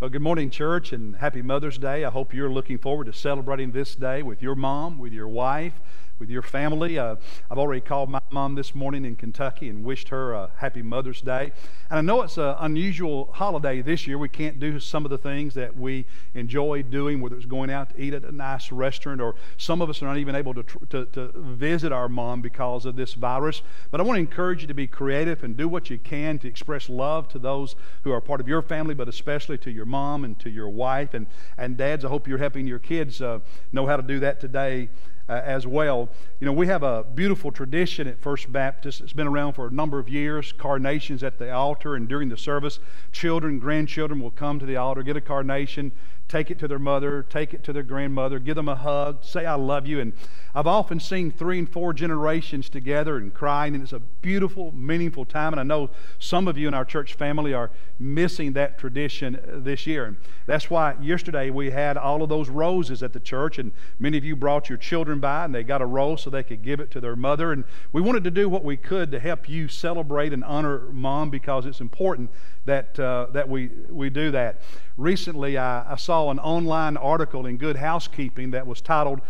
Well, 0.00 0.08
good 0.08 0.22
morning, 0.22 0.48
church, 0.48 0.94
and 0.94 1.14
happy 1.16 1.42
Mother's 1.42 1.76
Day. 1.76 2.06
I 2.06 2.10
hope 2.10 2.32
you're 2.32 2.48
looking 2.48 2.78
forward 2.78 3.04
to 3.04 3.12
celebrating 3.12 3.72
this 3.72 3.94
day 3.94 4.22
with 4.22 4.40
your 4.40 4.54
mom, 4.54 4.98
with 4.98 5.12
your 5.12 5.28
wife, 5.28 5.74
with 6.20 6.30
your 6.30 6.42
family. 6.42 6.98
Uh, 6.98 7.16
I've 7.50 7.58
already 7.58 7.80
called 7.80 8.10
my 8.10 8.20
mom 8.30 8.54
this 8.54 8.74
morning 8.74 9.04
in 9.04 9.16
Kentucky 9.16 9.68
and 9.68 9.82
wished 9.82 10.10
her 10.10 10.34
a 10.34 10.50
happy 10.56 10.82
Mother's 10.82 11.22
Day. 11.22 11.52
And 11.88 11.98
I 11.98 12.00
know 12.02 12.22
it's 12.22 12.36
an 12.36 12.54
unusual 12.60 13.30
holiday 13.32 13.80
this 13.80 14.06
year. 14.06 14.18
We 14.18 14.28
can't 14.28 14.60
do 14.60 14.78
some 14.78 15.04
of 15.04 15.10
the 15.10 15.18
things 15.18 15.54
that 15.54 15.76
we 15.76 16.04
enjoy 16.34 16.82
doing, 16.82 17.20
whether 17.20 17.36
it's 17.36 17.46
going 17.46 17.70
out 17.70 17.90
to 17.90 18.00
eat 18.00 18.14
at 18.14 18.24
a 18.24 18.32
nice 18.32 18.70
restaurant, 18.70 19.20
or 19.20 19.34
some 19.56 19.80
of 19.82 19.88
us 19.88 20.02
are 20.02 20.06
not 20.06 20.18
even 20.18 20.34
able 20.34 20.54
to, 20.54 20.62
to, 20.90 21.06
to 21.06 21.32
visit 21.34 21.90
our 21.90 22.08
mom 22.08 22.42
because 22.42 22.84
of 22.84 22.96
this 22.96 23.14
virus. 23.14 23.62
But 23.90 24.00
I 24.00 24.04
want 24.04 24.16
to 24.16 24.20
encourage 24.20 24.60
you 24.60 24.68
to 24.68 24.74
be 24.74 24.86
creative 24.86 25.42
and 25.42 25.56
do 25.56 25.68
what 25.68 25.90
you 25.90 25.98
can 25.98 26.38
to 26.40 26.48
express 26.48 26.88
love 26.88 27.28
to 27.28 27.38
those 27.38 27.76
who 28.04 28.12
are 28.12 28.20
part 28.20 28.40
of 28.40 28.48
your 28.48 28.62
family, 28.62 28.94
but 28.94 29.08
especially 29.08 29.56
to 29.58 29.70
your 29.70 29.86
mom 29.90 30.24
and 30.24 30.38
to 30.38 30.48
your 30.48 30.68
wife. 30.70 31.12
And, 31.14 31.26
and 31.58 31.76
dads, 31.76 32.04
I 32.04 32.08
hope 32.08 32.28
you're 32.28 32.38
helping 32.38 32.66
your 32.66 32.78
kids 32.78 33.20
uh, 33.20 33.40
know 33.72 33.86
how 33.86 33.96
to 33.96 34.02
do 34.02 34.20
that 34.20 34.40
today 34.40 34.88
uh, 35.28 35.40
as 35.44 35.66
well. 35.66 36.08
You 36.40 36.46
know, 36.46 36.52
we 36.52 36.66
have 36.66 36.82
a 36.82 37.04
beautiful 37.04 37.52
tradition 37.52 38.08
at 38.08 38.20
First 38.20 38.50
Baptist. 38.50 39.00
It's 39.00 39.12
been 39.12 39.28
around 39.28 39.52
for 39.52 39.68
a 39.68 39.70
number 39.70 39.98
of 39.98 40.08
years. 40.08 40.52
Carnations 40.52 41.22
at 41.22 41.38
the 41.38 41.52
altar, 41.52 41.94
and 41.94 42.08
during 42.08 42.28
the 42.28 42.36
service, 42.36 42.80
children, 43.12 43.58
grandchildren 43.58 44.20
will 44.20 44.32
come 44.32 44.58
to 44.58 44.66
the 44.66 44.76
altar, 44.76 45.02
get 45.02 45.16
a 45.16 45.20
carnation, 45.20 45.92
take 46.30 46.50
it 46.50 46.60
to 46.60 46.68
their 46.68 46.78
mother, 46.78 47.26
take 47.28 47.52
it 47.52 47.64
to 47.64 47.72
their 47.72 47.82
grandmother, 47.82 48.38
give 48.38 48.54
them 48.54 48.68
a 48.68 48.76
hug, 48.76 49.24
say, 49.24 49.44
I 49.44 49.56
love 49.56 49.86
you. 49.86 49.98
And 49.98 50.12
I've 50.54 50.66
often 50.66 51.00
seen 51.00 51.32
three 51.32 51.58
and 51.58 51.68
four 51.68 51.92
generations 51.92 52.68
together 52.68 53.16
and 53.16 53.34
crying, 53.34 53.74
and 53.74 53.82
it's 53.82 53.92
a 53.92 53.98
beautiful, 53.98 54.72
meaningful 54.72 55.24
time. 55.24 55.52
And 55.52 55.60
I 55.60 55.64
know 55.64 55.90
some 56.20 56.46
of 56.46 56.56
you 56.56 56.68
in 56.68 56.74
our 56.74 56.84
church 56.84 57.14
family 57.14 57.52
are 57.52 57.72
missing 57.98 58.52
that 58.52 58.78
tradition 58.78 59.40
this 59.64 59.86
year. 59.88 60.04
And 60.04 60.16
that's 60.46 60.70
why 60.70 60.94
yesterday 61.00 61.50
we 61.50 61.70
had 61.70 61.96
all 61.96 62.22
of 62.22 62.28
those 62.28 62.48
roses 62.48 63.02
at 63.02 63.12
the 63.12 63.20
church, 63.20 63.58
and 63.58 63.72
many 63.98 64.16
of 64.16 64.24
you 64.24 64.36
brought 64.36 64.68
your 64.68 64.78
children 64.78 65.18
by, 65.18 65.44
and 65.44 65.54
they 65.54 65.64
got 65.64 65.82
a 65.82 65.86
rose 65.86 66.22
so 66.22 66.30
they 66.30 66.44
could 66.44 66.62
give 66.62 66.78
it 66.78 66.92
to 66.92 67.00
their 67.00 67.16
mother. 67.16 67.50
And 67.50 67.64
we 67.92 68.00
wanted 68.00 68.22
to 68.24 68.30
do 68.30 68.48
what 68.48 68.64
we 68.64 68.76
could 68.76 69.10
to 69.10 69.18
help 69.18 69.48
you 69.48 69.66
celebrate 69.66 70.32
and 70.32 70.44
honor 70.44 70.90
mom 70.92 71.30
because 71.30 71.66
it's 71.66 71.80
important 71.80 72.30
that, 72.66 72.98
uh, 73.00 73.26
that 73.32 73.48
we, 73.48 73.70
we 73.88 74.10
do 74.10 74.30
that. 74.30 74.60
Recently, 74.96 75.56
I, 75.56 75.92
I 75.92 75.96
saw 75.96 76.19
an 76.28 76.38
online 76.38 76.98
article 76.98 77.46
in 77.46 77.56
Good 77.56 77.76
Housekeeping 77.76 78.50
that 78.50 78.66
was 78.66 78.82
titled 78.82 79.22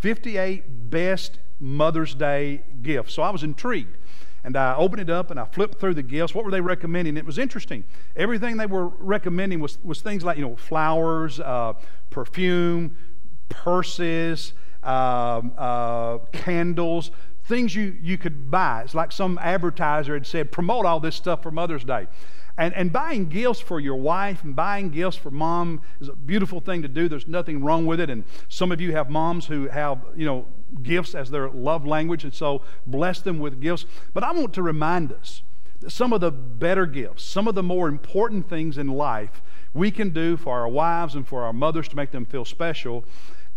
58 0.00 0.88
Best 0.88 1.38
Mother's 1.60 2.14
Day 2.14 2.62
Gifts. 2.80 3.12
So 3.12 3.22
I 3.22 3.28
was 3.30 3.42
intrigued. 3.42 3.98
And 4.44 4.56
I 4.56 4.76
opened 4.76 5.02
it 5.02 5.10
up 5.10 5.30
and 5.30 5.38
I 5.38 5.44
flipped 5.44 5.78
through 5.80 5.94
the 5.94 6.02
gifts. 6.02 6.34
What 6.34 6.44
were 6.44 6.50
they 6.50 6.60
recommending? 6.60 7.16
It 7.16 7.26
was 7.26 7.38
interesting. 7.38 7.84
Everything 8.16 8.56
they 8.56 8.66
were 8.66 8.86
recommending 8.86 9.60
was, 9.60 9.78
was 9.82 10.00
things 10.00 10.24
like, 10.24 10.38
you 10.38 10.44
know, 10.44 10.56
flowers, 10.56 11.40
uh, 11.40 11.74
perfume, 12.08 12.96
purses, 13.48 14.52
um, 14.84 15.52
uh, 15.58 16.18
candles, 16.32 17.10
things 17.44 17.74
you, 17.74 17.96
you 18.00 18.16
could 18.16 18.50
buy. 18.50 18.82
It's 18.82 18.94
like 18.94 19.10
some 19.10 19.38
advertiser 19.42 20.14
had 20.14 20.26
said, 20.26 20.52
promote 20.52 20.86
all 20.86 21.00
this 21.00 21.16
stuff 21.16 21.42
for 21.42 21.50
Mother's 21.50 21.84
Day. 21.84 22.06
And, 22.58 22.74
and 22.74 22.92
buying 22.92 23.28
gifts 23.28 23.60
for 23.60 23.78
your 23.78 23.94
wife 23.94 24.42
and 24.42 24.54
buying 24.54 24.90
gifts 24.90 25.16
for 25.16 25.30
mom 25.30 25.80
is 26.00 26.08
a 26.08 26.16
beautiful 26.16 26.60
thing 26.60 26.82
to 26.82 26.88
do. 26.88 27.08
There's 27.08 27.28
nothing 27.28 27.62
wrong 27.62 27.86
with 27.86 28.00
it. 28.00 28.10
And 28.10 28.24
some 28.48 28.72
of 28.72 28.80
you 28.80 28.92
have 28.92 29.08
moms 29.08 29.46
who 29.46 29.68
have, 29.68 30.00
you 30.16 30.26
know, 30.26 30.44
gifts 30.82 31.14
as 31.14 31.30
their 31.30 31.48
love 31.50 31.86
language. 31.86 32.24
And 32.24 32.34
so 32.34 32.62
bless 32.84 33.20
them 33.20 33.38
with 33.38 33.60
gifts. 33.60 33.86
But 34.12 34.24
I 34.24 34.32
want 34.32 34.54
to 34.54 34.62
remind 34.62 35.12
us 35.12 35.42
that 35.80 35.92
some 35.92 36.12
of 36.12 36.20
the 36.20 36.32
better 36.32 36.84
gifts, 36.84 37.22
some 37.22 37.46
of 37.46 37.54
the 37.54 37.62
more 37.62 37.88
important 37.88 38.48
things 38.48 38.76
in 38.76 38.88
life 38.88 39.40
we 39.72 39.92
can 39.92 40.10
do 40.10 40.36
for 40.36 40.58
our 40.58 40.68
wives 40.68 41.14
and 41.14 41.28
for 41.28 41.44
our 41.44 41.52
mothers 41.52 41.86
to 41.88 41.96
make 41.96 42.10
them 42.10 42.24
feel 42.24 42.44
special 42.44 43.04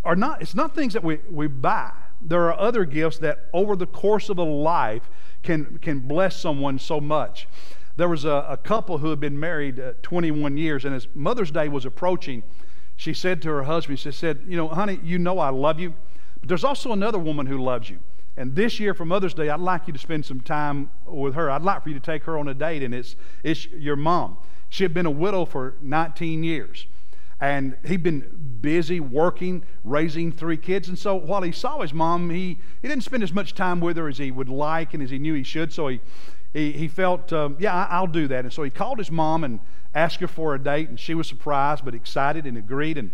are 0.03 0.15
not, 0.15 0.43
it's 0.43 0.53
not 0.53 0.75
things 0.75 0.93
that 0.93 1.03
we, 1.03 1.19
we 1.29 1.47
buy. 1.47 1.91
There 2.21 2.43
are 2.51 2.59
other 2.59 2.85
gifts 2.85 3.17
that 3.19 3.47
over 3.51 3.75
the 3.75 3.87
course 3.87 4.29
of 4.29 4.37
a 4.37 4.43
life 4.43 5.09
can, 5.41 5.79
can 5.79 6.01
bless 6.01 6.39
someone 6.39 6.77
so 6.77 7.01
much. 7.01 7.47
There 8.01 8.09
was 8.09 8.25
a, 8.25 8.47
a 8.49 8.57
couple 8.57 8.97
who 8.97 9.11
had 9.11 9.19
been 9.19 9.39
married 9.39 9.79
uh, 9.79 9.93
21 10.01 10.57
years, 10.57 10.85
and 10.85 10.95
as 10.95 11.07
Mother's 11.13 11.51
Day 11.51 11.69
was 11.69 11.85
approaching, 11.85 12.41
she 12.95 13.13
said 13.13 13.43
to 13.43 13.49
her 13.49 13.61
husband, 13.61 13.99
She 13.99 14.11
said, 14.11 14.41
You 14.47 14.57
know, 14.57 14.69
honey, 14.69 14.99
you 15.03 15.19
know 15.19 15.37
I 15.37 15.49
love 15.49 15.79
you, 15.79 15.93
but 16.39 16.49
there's 16.49 16.63
also 16.63 16.93
another 16.93 17.19
woman 17.19 17.45
who 17.45 17.61
loves 17.61 17.91
you. 17.91 17.99
And 18.37 18.55
this 18.55 18.79
year 18.79 18.95
for 18.95 19.05
Mother's 19.05 19.35
Day, 19.35 19.49
I'd 19.49 19.59
like 19.59 19.85
you 19.85 19.93
to 19.93 19.99
spend 19.99 20.25
some 20.25 20.41
time 20.41 20.89
with 21.05 21.35
her. 21.35 21.51
I'd 21.51 21.61
like 21.61 21.83
for 21.83 21.89
you 21.89 21.93
to 21.93 22.01
take 22.01 22.23
her 22.23 22.39
on 22.39 22.47
a 22.47 22.55
date, 22.55 22.81
and 22.81 22.95
it's, 22.95 23.15
it's 23.43 23.67
your 23.67 23.95
mom. 23.95 24.39
She 24.69 24.83
had 24.83 24.95
been 24.95 25.05
a 25.05 25.11
widow 25.11 25.45
for 25.45 25.75
19 25.83 26.43
years. 26.43 26.87
And 27.39 27.77
he'd 27.85 28.01
been 28.01 28.57
busy 28.61 28.99
working, 28.99 29.63
raising 29.83 30.31
three 30.31 30.57
kids. 30.57 30.87
And 30.87 30.97
so 30.97 31.15
while 31.15 31.43
he 31.43 31.51
saw 31.51 31.81
his 31.81 31.93
mom, 31.93 32.31
he, 32.31 32.57
he 32.81 32.87
didn't 32.87 33.03
spend 33.03 33.21
as 33.21 33.31
much 33.31 33.53
time 33.53 33.79
with 33.79 33.97
her 33.97 34.07
as 34.07 34.17
he 34.17 34.31
would 34.31 34.49
like 34.49 34.95
and 34.95 35.03
as 35.03 35.11
he 35.11 35.19
knew 35.19 35.35
he 35.35 35.43
should. 35.43 35.71
So 35.71 35.87
he, 35.87 36.01
he, 36.53 36.71
he 36.71 36.87
felt, 36.87 37.31
um, 37.31 37.55
yeah, 37.59 37.87
I'll 37.89 38.07
do 38.07 38.27
that. 38.27 38.43
And 38.43 38.53
so 38.53 38.63
he 38.63 38.69
called 38.69 38.97
his 38.97 39.11
mom 39.11 39.43
and 39.43 39.59
asked 39.93 40.19
her 40.19 40.27
for 40.27 40.53
a 40.55 40.59
date, 40.59 40.89
and 40.89 40.99
she 40.99 41.13
was 41.13 41.27
surprised 41.27 41.85
but 41.85 41.95
excited 41.95 42.45
and 42.45 42.57
agreed. 42.57 42.97
And 42.97 43.11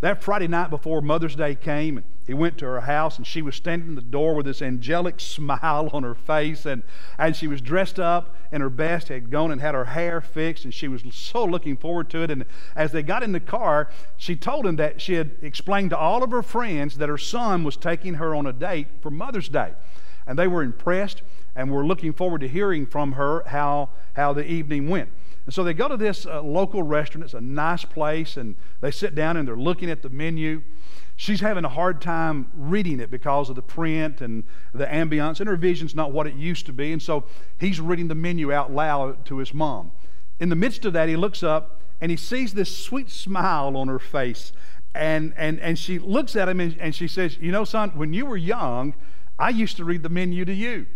that 0.00 0.22
Friday 0.22 0.48
night 0.48 0.68
before 0.68 1.00
Mother's 1.00 1.34
Day 1.34 1.54
came, 1.54 2.04
he 2.26 2.34
went 2.34 2.58
to 2.58 2.66
her 2.66 2.82
house, 2.82 3.16
and 3.16 3.26
she 3.26 3.40
was 3.40 3.54
standing 3.54 3.88
in 3.88 3.94
the 3.94 4.02
door 4.02 4.34
with 4.34 4.44
this 4.44 4.60
angelic 4.60 5.14
smile 5.20 5.88
on 5.92 6.02
her 6.02 6.14
face, 6.14 6.66
and, 6.66 6.82
and 7.18 7.34
she 7.34 7.46
was 7.46 7.62
dressed 7.62 7.98
up 7.98 8.34
in 8.52 8.60
her 8.60 8.70
best, 8.70 9.08
had 9.08 9.30
gone 9.30 9.50
and 9.50 9.60
had 9.60 9.74
her 9.74 9.86
hair 9.86 10.20
fixed, 10.20 10.64
and 10.64 10.74
she 10.74 10.88
was 10.88 11.02
so 11.10 11.44
looking 11.44 11.76
forward 11.76 12.10
to 12.10 12.22
it. 12.22 12.30
And 12.30 12.44
as 12.76 12.92
they 12.92 13.02
got 13.02 13.22
in 13.22 13.32
the 13.32 13.40
car, 13.40 13.88
she 14.16 14.36
told 14.36 14.66
him 14.66 14.76
that 14.76 15.00
she 15.00 15.14
had 15.14 15.32
explained 15.40 15.90
to 15.90 15.98
all 15.98 16.22
of 16.22 16.30
her 16.30 16.42
friends 16.42 16.98
that 16.98 17.08
her 17.08 17.18
son 17.18 17.64
was 17.64 17.76
taking 17.76 18.14
her 18.14 18.34
on 18.34 18.46
a 18.46 18.52
date 18.52 18.88
for 19.00 19.10
Mother's 19.10 19.48
Day. 19.48 19.72
And 20.26 20.38
they 20.38 20.48
were 20.48 20.62
impressed 20.62 21.22
and 21.56 21.70
we're 21.70 21.84
looking 21.84 22.12
forward 22.12 22.40
to 22.40 22.48
hearing 22.48 22.86
from 22.86 23.12
her 23.12 23.42
how, 23.46 23.90
how 24.14 24.32
the 24.32 24.44
evening 24.44 24.88
went. 24.88 25.10
And 25.46 25.54
so 25.54 25.62
they 25.62 25.74
go 25.74 25.88
to 25.88 25.96
this 25.96 26.26
uh, 26.26 26.42
local 26.42 26.82
restaurant. 26.82 27.24
It's 27.24 27.34
a 27.34 27.40
nice 27.40 27.84
place, 27.84 28.36
and 28.36 28.54
they 28.80 28.90
sit 28.90 29.14
down 29.14 29.36
and 29.36 29.46
they're 29.46 29.56
looking 29.56 29.90
at 29.90 30.02
the 30.02 30.08
menu. 30.08 30.62
She's 31.16 31.40
having 31.40 31.64
a 31.64 31.68
hard 31.68 32.00
time 32.00 32.50
reading 32.54 32.98
it 32.98 33.10
because 33.10 33.50
of 33.50 33.56
the 33.56 33.62
print 33.62 34.20
and 34.20 34.44
the 34.72 34.86
ambiance, 34.86 35.40
and 35.40 35.48
her 35.48 35.56
vision's 35.56 35.94
not 35.94 36.12
what 36.12 36.26
it 36.26 36.34
used 36.34 36.66
to 36.66 36.72
be. 36.72 36.92
And 36.92 37.02
so 37.02 37.24
he's 37.58 37.80
reading 37.80 38.08
the 38.08 38.14
menu 38.14 38.52
out 38.52 38.72
loud 38.72 39.24
to 39.26 39.38
his 39.38 39.54
mom. 39.54 39.92
In 40.40 40.48
the 40.48 40.56
midst 40.56 40.84
of 40.84 40.92
that, 40.94 41.08
he 41.08 41.16
looks 41.16 41.42
up 41.42 41.82
and 42.00 42.10
he 42.10 42.16
sees 42.16 42.54
this 42.54 42.76
sweet 42.76 43.10
smile 43.10 43.76
on 43.76 43.88
her 43.88 44.00
face. 44.00 44.52
And, 44.94 45.34
and, 45.36 45.60
and 45.60 45.78
she 45.78 45.98
looks 45.98 46.36
at 46.36 46.48
him 46.48 46.60
and, 46.60 46.76
and 46.80 46.94
she 46.94 47.06
says, 47.06 47.36
You 47.38 47.52
know, 47.52 47.64
son, 47.64 47.90
when 47.90 48.12
you 48.12 48.26
were 48.26 48.36
young, 48.36 48.94
I 49.38 49.50
used 49.50 49.76
to 49.76 49.84
read 49.84 50.02
the 50.02 50.08
menu 50.08 50.44
to 50.44 50.54
you. 50.54 50.86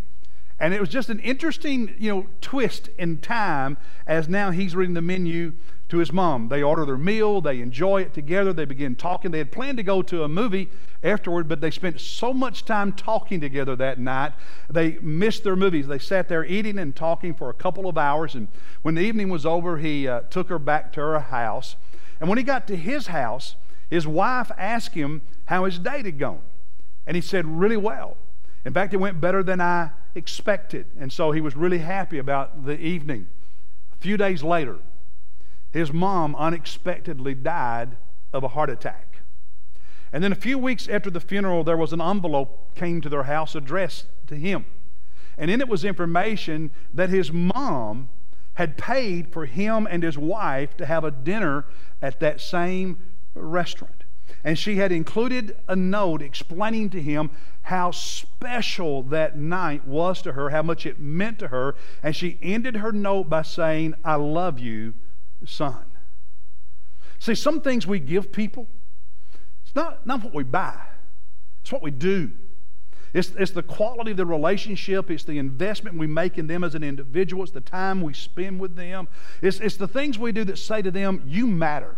And 0.60 0.74
it 0.74 0.80
was 0.80 0.88
just 0.88 1.08
an 1.08 1.20
interesting, 1.20 1.94
you 1.98 2.12
know, 2.12 2.26
twist 2.40 2.88
in 2.98 3.18
time 3.18 3.76
as 4.06 4.28
now 4.28 4.50
he's 4.50 4.74
reading 4.74 4.94
the 4.94 5.02
menu 5.02 5.52
to 5.88 5.98
his 5.98 6.12
mom. 6.12 6.48
They 6.48 6.62
order 6.62 6.84
their 6.84 6.98
meal, 6.98 7.40
they 7.40 7.60
enjoy 7.60 8.02
it 8.02 8.12
together, 8.12 8.52
they 8.52 8.64
begin 8.64 8.94
talking. 8.94 9.30
They 9.30 9.38
had 9.38 9.52
planned 9.52 9.78
to 9.78 9.82
go 9.82 10.02
to 10.02 10.24
a 10.24 10.28
movie 10.28 10.68
afterward, 11.02 11.48
but 11.48 11.60
they 11.60 11.70
spent 11.70 12.00
so 12.00 12.34
much 12.34 12.64
time 12.64 12.92
talking 12.92 13.40
together 13.40 13.76
that 13.76 13.98
night, 13.98 14.32
they 14.68 14.98
missed 14.98 15.44
their 15.44 15.56
movies. 15.56 15.86
They 15.86 15.98
sat 15.98 16.28
there 16.28 16.44
eating 16.44 16.78
and 16.78 16.94
talking 16.94 17.34
for 17.34 17.48
a 17.48 17.54
couple 17.54 17.88
of 17.88 17.96
hours, 17.96 18.34
and 18.34 18.48
when 18.82 18.96
the 18.96 19.02
evening 19.02 19.28
was 19.28 19.46
over, 19.46 19.78
he 19.78 20.08
uh, 20.08 20.20
took 20.22 20.48
her 20.48 20.58
back 20.58 20.92
to 20.94 21.00
her 21.00 21.18
house. 21.20 21.76
And 22.20 22.28
when 22.28 22.38
he 22.38 22.44
got 22.44 22.66
to 22.66 22.76
his 22.76 23.06
house, 23.06 23.54
his 23.88 24.06
wife 24.06 24.50
asked 24.58 24.94
him 24.94 25.22
how 25.46 25.64
his 25.64 25.78
date 25.78 26.04
had 26.04 26.18
gone. 26.18 26.40
And 27.06 27.14
he 27.14 27.20
said, 27.20 27.46
Really 27.46 27.76
well. 27.76 28.16
In 28.64 28.74
fact, 28.74 28.92
it 28.92 28.98
went 28.98 29.20
better 29.20 29.42
than 29.42 29.60
I 29.60 29.90
expected. 30.18 30.86
And 30.98 31.12
so 31.12 31.30
he 31.30 31.40
was 31.40 31.56
really 31.56 31.78
happy 31.78 32.18
about 32.18 32.66
the 32.66 32.78
evening. 32.78 33.28
A 33.92 33.96
few 33.96 34.16
days 34.16 34.42
later, 34.42 34.78
his 35.70 35.92
mom 35.92 36.36
unexpectedly 36.36 37.34
died 37.34 37.96
of 38.32 38.44
a 38.44 38.48
heart 38.48 38.68
attack. 38.68 39.20
And 40.12 40.24
then 40.24 40.32
a 40.32 40.36
few 40.36 40.58
weeks 40.58 40.88
after 40.88 41.10
the 41.10 41.20
funeral, 41.20 41.64
there 41.64 41.76
was 41.76 41.92
an 41.92 42.00
envelope 42.00 42.74
came 42.74 43.00
to 43.00 43.08
their 43.08 43.24
house 43.24 43.54
addressed 43.54 44.06
to 44.26 44.36
him. 44.36 44.66
And 45.36 45.50
in 45.50 45.60
it 45.60 45.68
was 45.68 45.84
information 45.84 46.70
that 46.92 47.10
his 47.10 47.32
mom 47.32 48.08
had 48.54 48.76
paid 48.76 49.32
for 49.32 49.46
him 49.46 49.86
and 49.88 50.02
his 50.02 50.18
wife 50.18 50.76
to 50.78 50.86
have 50.86 51.04
a 51.04 51.10
dinner 51.10 51.64
at 52.02 52.18
that 52.20 52.40
same 52.40 52.98
restaurant. 53.34 54.04
And 54.44 54.58
she 54.58 54.76
had 54.76 54.92
included 54.92 55.56
a 55.68 55.76
note 55.76 56.22
explaining 56.22 56.90
to 56.90 57.02
him 57.02 57.30
how 57.62 57.90
special 57.90 59.02
that 59.04 59.36
night 59.36 59.86
was 59.86 60.22
to 60.22 60.32
her, 60.32 60.50
how 60.50 60.62
much 60.62 60.86
it 60.86 60.98
meant 60.98 61.38
to 61.40 61.48
her. 61.48 61.74
And 62.02 62.14
she 62.14 62.38
ended 62.42 62.76
her 62.76 62.92
note 62.92 63.28
by 63.28 63.42
saying, 63.42 63.94
I 64.04 64.14
love 64.14 64.58
you, 64.58 64.94
son. 65.44 65.84
See, 67.18 67.34
some 67.34 67.60
things 67.60 67.86
we 67.86 67.98
give 67.98 68.32
people, 68.32 68.68
it's 69.64 69.74
not, 69.74 70.06
not 70.06 70.22
what 70.22 70.34
we 70.34 70.44
buy, 70.44 70.80
it's 71.60 71.72
what 71.72 71.82
we 71.82 71.90
do. 71.90 72.30
It's, 73.14 73.30
it's 73.38 73.52
the 73.52 73.62
quality 73.62 74.10
of 74.10 74.16
the 74.18 74.26
relationship. 74.26 75.10
It's 75.10 75.24
the 75.24 75.38
investment 75.38 75.96
we 75.96 76.06
make 76.06 76.36
in 76.36 76.46
them 76.46 76.62
as 76.62 76.74
an 76.74 76.84
individual. 76.84 77.42
It's 77.42 77.52
the 77.52 77.60
time 77.60 78.02
we 78.02 78.12
spend 78.12 78.60
with 78.60 78.76
them. 78.76 79.08
It's, 79.40 79.60
it's 79.60 79.76
the 79.76 79.88
things 79.88 80.18
we 80.18 80.30
do 80.30 80.44
that 80.44 80.58
say 80.58 80.82
to 80.82 80.90
them, 80.90 81.22
You 81.26 81.46
matter. 81.46 81.96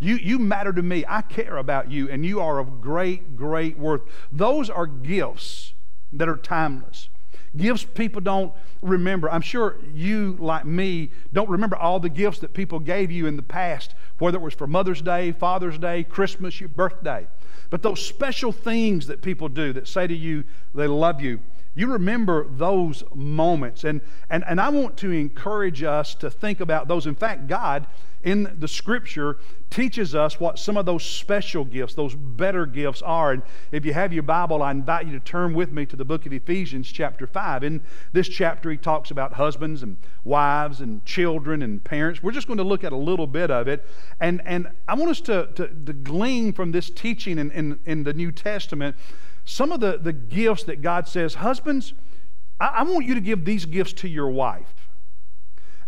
You, 0.00 0.16
you 0.16 0.38
matter 0.38 0.72
to 0.72 0.82
me. 0.82 1.04
I 1.06 1.20
care 1.20 1.58
about 1.58 1.90
you, 1.90 2.10
and 2.10 2.24
you 2.24 2.40
are 2.40 2.58
of 2.58 2.80
great, 2.80 3.36
great 3.36 3.78
worth. 3.78 4.00
Those 4.32 4.70
are 4.70 4.86
gifts 4.86 5.74
that 6.12 6.28
are 6.28 6.36
timeless. 6.36 7.10
Gifts 7.56 7.84
people 7.84 8.20
don't 8.20 8.52
remember. 8.80 9.30
I'm 9.30 9.42
sure 9.42 9.76
you, 9.92 10.36
like 10.40 10.64
me, 10.64 11.10
don't 11.32 11.50
remember 11.50 11.76
all 11.76 12.00
the 12.00 12.08
gifts 12.08 12.38
that 12.38 12.54
people 12.54 12.78
gave 12.78 13.10
you 13.10 13.26
in 13.26 13.36
the 13.36 13.42
past, 13.42 13.94
whether 14.18 14.38
it 14.38 14.42
was 14.42 14.54
for 14.54 14.66
Mother's 14.66 15.02
Day, 15.02 15.32
Father's 15.32 15.76
Day, 15.76 16.04
Christmas, 16.04 16.60
your 16.60 16.68
birthday. 16.68 17.26
But 17.68 17.82
those 17.82 18.04
special 18.04 18.52
things 18.52 19.06
that 19.08 19.20
people 19.20 19.48
do 19.48 19.72
that 19.74 19.86
say 19.86 20.06
to 20.06 20.14
you 20.14 20.44
they 20.74 20.86
love 20.86 21.20
you, 21.20 21.40
you 21.74 21.86
remember 21.92 22.46
those 22.48 23.04
moments. 23.14 23.84
And, 23.84 24.00
and, 24.28 24.44
and 24.46 24.60
I 24.60 24.68
want 24.70 24.96
to 24.98 25.10
encourage 25.10 25.82
us 25.82 26.14
to 26.16 26.30
think 26.30 26.60
about 26.60 26.88
those. 26.88 27.06
In 27.06 27.14
fact, 27.14 27.46
God 27.46 27.86
in 28.22 28.54
the 28.58 28.68
scripture 28.68 29.38
teaches 29.70 30.14
us 30.14 30.38
what 30.38 30.58
some 30.58 30.76
of 30.76 30.84
those 30.84 31.02
special 31.02 31.64
gifts, 31.64 31.94
those 31.94 32.14
better 32.14 32.66
gifts 32.66 33.00
are. 33.00 33.32
And 33.32 33.42
if 33.72 33.86
you 33.86 33.94
have 33.94 34.12
your 34.12 34.24
Bible, 34.24 34.62
I 34.62 34.72
invite 34.72 35.06
you 35.06 35.12
to 35.12 35.20
turn 35.20 35.54
with 35.54 35.72
me 35.72 35.86
to 35.86 35.96
the 35.96 36.04
book 36.04 36.26
of 36.26 36.32
Ephesians, 36.32 36.90
chapter 36.90 37.26
5. 37.26 37.64
In 37.64 37.80
this 38.12 38.28
chapter, 38.28 38.70
he 38.70 38.76
talks 38.76 39.10
about 39.10 39.34
husbands 39.34 39.82
and 39.82 39.96
wives 40.24 40.80
and 40.80 41.04
children 41.06 41.62
and 41.62 41.82
parents. 41.82 42.22
We're 42.22 42.32
just 42.32 42.46
going 42.46 42.58
to 42.58 42.64
look 42.64 42.84
at 42.84 42.92
a 42.92 42.96
little 42.96 43.26
bit 43.26 43.50
of 43.50 43.68
it. 43.68 43.86
And, 44.20 44.42
and 44.44 44.70
I 44.86 44.94
want 44.94 45.12
us 45.12 45.20
to, 45.22 45.48
to, 45.54 45.68
to 45.68 45.92
glean 45.92 46.52
from 46.52 46.72
this 46.72 46.90
teaching 46.90 47.38
in, 47.38 47.50
in, 47.52 47.78
in 47.86 48.02
the 48.02 48.12
New 48.12 48.32
Testament 48.32 48.96
some 49.44 49.72
of 49.72 49.80
the, 49.80 49.98
the 49.98 50.12
gifts 50.12 50.64
that 50.64 50.82
God 50.82 51.08
says, 51.08 51.34
Husbands, 51.34 51.94
I, 52.60 52.66
I 52.66 52.82
want 52.82 53.06
you 53.06 53.14
to 53.14 53.20
give 53.20 53.44
these 53.44 53.64
gifts 53.64 53.92
to 53.94 54.08
your 54.08 54.28
wife. 54.28 54.88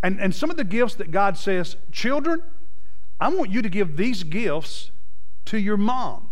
And, 0.03 0.21
and 0.21 0.35
some 0.35 0.51
of 0.51 0.57
the 0.57 0.65
gifts 0.65 0.95
that 0.97 1.11
God 1.11 1.37
says, 1.37 1.77
Children, 1.91 2.43
I 3.21 3.29
want 3.29 3.51
you 3.51 3.63
to 3.63 3.69
give 3.69 3.97
these 3.97 4.25
gifts 4.25 4.91
to 5.47 5.59
your 5.59 5.77
mom. 5.77 6.29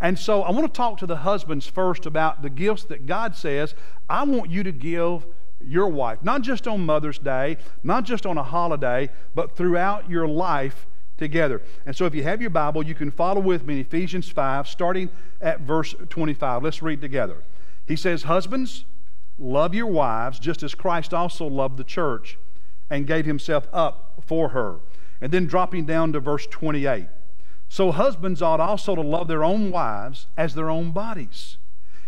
And 0.00 0.18
so 0.18 0.42
I 0.42 0.50
want 0.50 0.66
to 0.66 0.76
talk 0.76 0.98
to 0.98 1.06
the 1.06 1.18
husbands 1.18 1.66
first 1.66 2.06
about 2.06 2.42
the 2.42 2.50
gifts 2.50 2.84
that 2.84 3.06
God 3.06 3.36
says, 3.36 3.76
I 4.10 4.24
want 4.24 4.50
you 4.50 4.64
to 4.64 4.72
give 4.72 5.24
your 5.64 5.86
wife, 5.86 6.18
not 6.22 6.42
just 6.42 6.66
on 6.66 6.84
Mother's 6.84 7.20
Day, 7.20 7.56
not 7.84 8.04
just 8.04 8.26
on 8.26 8.36
a 8.36 8.42
holiday, 8.42 9.10
but 9.36 9.56
throughout 9.56 10.10
your 10.10 10.26
life 10.26 10.88
together. 11.22 11.62
And 11.86 11.96
so 11.96 12.04
if 12.04 12.14
you 12.14 12.24
have 12.24 12.40
your 12.40 12.50
Bible, 12.50 12.84
you 12.84 12.94
can 12.94 13.10
follow 13.10 13.40
with 13.40 13.64
me 13.64 13.74
in 13.74 13.80
Ephesians 13.80 14.28
5, 14.28 14.68
starting 14.68 15.08
at 15.40 15.60
verse 15.60 15.94
25. 16.10 16.64
Let's 16.64 16.82
read 16.82 17.00
together. 17.00 17.36
He 17.86 17.96
says, 17.96 18.24
Husbands, 18.24 18.84
love 19.38 19.74
your 19.74 19.86
wives, 19.86 20.38
just 20.38 20.62
as 20.62 20.74
Christ 20.74 21.14
also 21.14 21.46
loved 21.46 21.78
the 21.78 21.84
church 21.84 22.38
and 22.90 23.06
gave 23.06 23.24
himself 23.24 23.68
up 23.72 24.20
for 24.26 24.50
her. 24.50 24.80
And 25.20 25.32
then 25.32 25.46
dropping 25.46 25.86
down 25.86 26.12
to 26.12 26.20
verse 26.20 26.46
28. 26.48 27.06
So 27.68 27.92
husbands 27.92 28.42
ought 28.42 28.60
also 28.60 28.94
to 28.94 29.00
love 29.00 29.28
their 29.28 29.44
own 29.44 29.70
wives 29.70 30.26
as 30.36 30.54
their 30.54 30.68
own 30.68 30.90
bodies. 30.90 31.56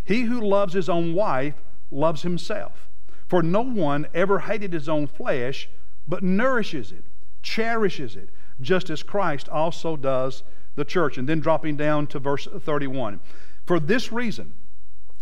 He 0.04 0.22
who 0.22 0.40
loves 0.40 0.74
his 0.74 0.88
own 0.88 1.14
wife 1.14 1.54
loves 1.90 2.22
himself. 2.22 2.88
For 3.28 3.42
no 3.42 3.62
one 3.62 4.06
ever 4.12 4.40
hated 4.40 4.72
his 4.72 4.88
own 4.88 5.06
flesh, 5.06 5.70
but 6.06 6.22
nourishes 6.22 6.92
it, 6.92 7.04
cherishes 7.40 8.16
it 8.16 8.28
just 8.60 8.90
as 8.90 9.02
Christ 9.02 9.48
also 9.48 9.96
does 9.96 10.42
the 10.74 10.84
church. 10.84 11.18
And 11.18 11.28
then 11.28 11.40
dropping 11.40 11.76
down 11.76 12.06
to 12.08 12.18
verse 12.18 12.46
31. 12.46 13.20
For 13.66 13.80
this 13.80 14.12
reason, 14.12 14.52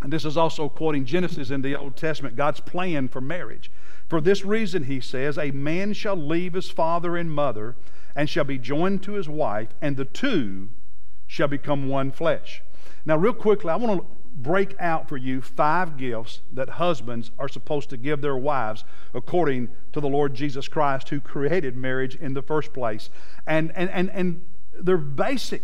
and 0.02 0.12
this 0.12 0.24
is 0.24 0.36
also 0.36 0.68
quoting 0.68 1.04
Genesis 1.04 1.50
in 1.50 1.62
the 1.62 1.76
Old 1.76 1.96
Testament, 1.96 2.36
God's 2.36 2.60
plan 2.60 3.08
for 3.08 3.20
marriage. 3.20 3.70
For 4.08 4.20
this 4.20 4.44
reason, 4.44 4.84
he 4.84 5.00
says, 5.00 5.38
a 5.38 5.52
man 5.52 5.92
shall 5.92 6.16
leave 6.16 6.54
his 6.54 6.70
father 6.70 7.16
and 7.16 7.30
mother 7.30 7.76
and 8.14 8.28
shall 8.28 8.44
be 8.44 8.58
joined 8.58 9.02
to 9.04 9.12
his 9.12 9.28
wife, 9.28 9.68
and 9.80 9.96
the 9.96 10.04
two 10.04 10.68
shall 11.26 11.48
become 11.48 11.88
one 11.88 12.10
flesh. 12.10 12.62
Now, 13.06 13.16
real 13.16 13.32
quickly, 13.32 13.70
I 13.70 13.76
want 13.76 14.00
to 14.00 14.06
break 14.34 14.74
out 14.78 15.08
for 15.08 15.16
you 15.16 15.40
five 15.40 15.96
gifts 15.96 16.40
that 16.52 16.68
husbands 16.70 17.30
are 17.38 17.48
supposed 17.48 17.90
to 17.90 17.96
give 17.96 18.20
their 18.20 18.36
wives 18.36 18.84
according 19.14 19.68
to 19.92 20.00
the 20.00 20.08
Lord 20.08 20.34
Jesus 20.34 20.68
Christ 20.68 21.08
who 21.10 21.20
created 21.20 21.76
marriage 21.76 22.16
in 22.16 22.34
the 22.34 22.42
first 22.42 22.72
place. 22.72 23.10
And, 23.46 23.72
and, 23.74 23.90
and, 23.90 24.10
and 24.10 24.42
they're 24.74 24.96
basic, 24.96 25.62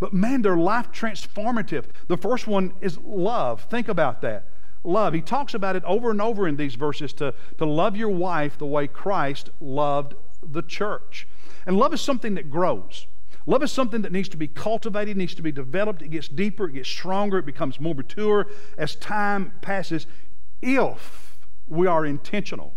but 0.00 0.12
man, 0.12 0.42
they're 0.42 0.56
life 0.56 0.92
transformative. 0.92 1.84
The 2.08 2.16
first 2.16 2.46
one 2.46 2.74
is 2.80 2.98
love. 2.98 3.62
Think 3.62 3.88
about 3.88 4.20
that. 4.22 4.46
Love. 4.84 5.14
He 5.14 5.20
talks 5.20 5.54
about 5.54 5.76
it 5.76 5.84
over 5.84 6.10
and 6.10 6.20
over 6.20 6.48
in 6.48 6.56
these 6.56 6.74
verses 6.74 7.12
to, 7.14 7.34
to 7.58 7.64
love 7.64 7.96
your 7.96 8.08
wife 8.08 8.58
the 8.58 8.66
way 8.66 8.88
Christ 8.88 9.50
loved 9.60 10.14
the 10.42 10.62
church. 10.62 11.28
And 11.66 11.76
love 11.76 11.94
is 11.94 12.00
something 12.00 12.34
that 12.34 12.50
grows. 12.50 13.06
Love 13.46 13.62
is 13.62 13.72
something 13.72 14.02
that 14.02 14.12
needs 14.12 14.28
to 14.28 14.36
be 14.36 14.48
cultivated, 14.48 15.16
needs 15.16 15.34
to 15.34 15.42
be 15.42 15.52
developed. 15.52 16.02
It 16.02 16.08
gets 16.08 16.28
deeper, 16.28 16.68
it 16.68 16.74
gets 16.74 16.88
stronger, 16.88 17.38
it 17.38 17.46
becomes 17.46 17.80
more 17.80 17.94
mature 17.94 18.46
as 18.78 18.94
time 18.96 19.52
passes 19.60 20.06
if 20.60 21.38
we 21.66 21.86
are 21.86 22.06
intentional. 22.06 22.74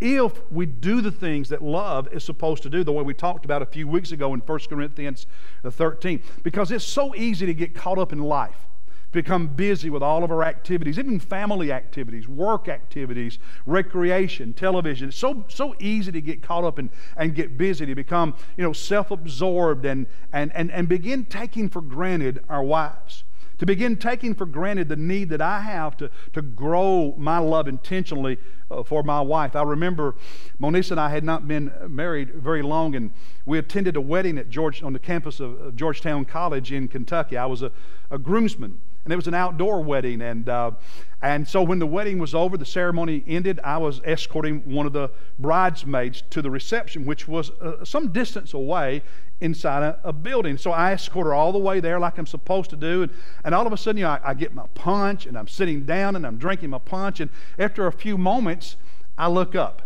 If 0.00 0.50
we 0.50 0.66
do 0.66 1.00
the 1.00 1.10
things 1.10 1.48
that 1.48 1.62
love 1.62 2.12
is 2.12 2.24
supposed 2.24 2.62
to 2.64 2.70
do, 2.70 2.84
the 2.84 2.92
way 2.92 3.02
we 3.02 3.14
talked 3.14 3.44
about 3.44 3.62
a 3.62 3.66
few 3.66 3.88
weeks 3.88 4.12
ago 4.12 4.34
in 4.34 4.40
1 4.40 4.58
Corinthians 4.68 5.26
13, 5.64 6.22
because 6.42 6.70
it's 6.70 6.84
so 6.84 7.14
easy 7.14 7.46
to 7.46 7.54
get 7.54 7.74
caught 7.74 7.98
up 7.98 8.12
in 8.12 8.18
life 8.18 8.66
become 9.14 9.46
busy 9.46 9.88
with 9.88 10.02
all 10.02 10.22
of 10.24 10.30
our 10.30 10.44
activities, 10.44 10.98
even 10.98 11.18
family 11.18 11.72
activities, 11.72 12.28
work 12.28 12.68
activities, 12.68 13.38
recreation, 13.64 14.52
television. 14.52 15.08
It's 15.08 15.16
so, 15.16 15.46
so 15.48 15.74
easy 15.78 16.12
to 16.12 16.20
get 16.20 16.42
caught 16.42 16.64
up 16.64 16.78
and, 16.78 16.90
and 17.16 17.34
get 17.34 17.56
busy, 17.56 17.86
to 17.86 17.94
become 17.94 18.34
you 18.58 18.64
know, 18.64 18.74
self 18.74 19.10
absorbed 19.10 19.86
and, 19.86 20.06
and, 20.32 20.52
and, 20.54 20.70
and 20.70 20.88
begin 20.88 21.24
taking 21.24 21.70
for 21.70 21.80
granted 21.80 22.44
our 22.50 22.62
wives 22.62 23.24
to 23.58 23.66
begin 23.66 23.96
taking 23.96 24.34
for 24.34 24.46
granted 24.46 24.88
the 24.88 24.96
need 24.96 25.28
that 25.28 25.40
I 25.40 25.60
have 25.60 25.96
to, 25.98 26.10
to 26.32 26.42
grow 26.42 27.14
my 27.16 27.38
love 27.38 27.68
intentionally 27.68 28.38
uh, 28.68 28.82
for 28.82 29.04
my 29.04 29.20
wife. 29.20 29.54
I 29.54 29.62
remember 29.62 30.16
Monisa 30.60 30.92
and 30.92 31.00
I 31.00 31.10
had 31.10 31.22
not 31.22 31.46
been 31.46 31.72
married 31.88 32.34
very 32.34 32.62
long, 32.62 32.96
and 32.96 33.12
we 33.46 33.58
attended 33.58 33.94
a 33.94 34.00
wedding 34.00 34.38
at 34.38 34.50
George, 34.50 34.82
on 34.82 34.92
the 34.92 34.98
campus 34.98 35.38
of, 35.38 35.60
of 35.60 35.76
Georgetown 35.76 36.24
College 36.24 36.72
in 36.72 36.88
Kentucky. 36.88 37.36
I 37.36 37.46
was 37.46 37.62
a, 37.62 37.70
a 38.10 38.18
groomsman 38.18 38.80
and 39.04 39.12
it 39.12 39.16
was 39.16 39.26
an 39.26 39.34
outdoor 39.34 39.82
wedding. 39.82 40.22
And, 40.22 40.48
uh, 40.48 40.72
and 41.20 41.46
so 41.46 41.62
when 41.62 41.78
the 41.78 41.86
wedding 41.86 42.18
was 42.18 42.34
over, 42.34 42.56
the 42.56 42.64
ceremony 42.64 43.22
ended, 43.26 43.60
I 43.62 43.78
was 43.78 44.00
escorting 44.04 44.60
one 44.64 44.86
of 44.86 44.92
the 44.92 45.10
bridesmaids 45.38 46.22
to 46.30 46.40
the 46.40 46.50
reception, 46.50 47.04
which 47.04 47.28
was 47.28 47.50
uh, 47.50 47.84
some 47.84 48.12
distance 48.12 48.54
away 48.54 49.02
inside 49.40 49.82
a, 49.82 49.98
a, 50.04 50.12
building. 50.12 50.56
So 50.56 50.70
I 50.70 50.92
escort 50.92 51.26
her 51.26 51.34
all 51.34 51.52
the 51.52 51.58
way 51.58 51.80
there 51.80 52.00
like 52.00 52.16
I'm 52.18 52.26
supposed 52.26 52.70
to 52.70 52.76
do. 52.76 53.02
And, 53.02 53.12
and 53.44 53.54
all 53.54 53.66
of 53.66 53.72
a 53.72 53.76
sudden, 53.76 53.98
you 53.98 54.04
know, 54.04 54.10
I, 54.10 54.20
I 54.24 54.34
get 54.34 54.54
my 54.54 54.66
punch 54.74 55.26
and 55.26 55.36
I'm 55.36 55.48
sitting 55.48 55.84
down 55.84 56.16
and 56.16 56.26
I'm 56.26 56.38
drinking 56.38 56.70
my 56.70 56.78
punch. 56.78 57.20
And 57.20 57.30
after 57.58 57.86
a 57.86 57.92
few 57.92 58.16
moments, 58.16 58.76
I 59.18 59.28
look 59.28 59.54
up. 59.54 59.82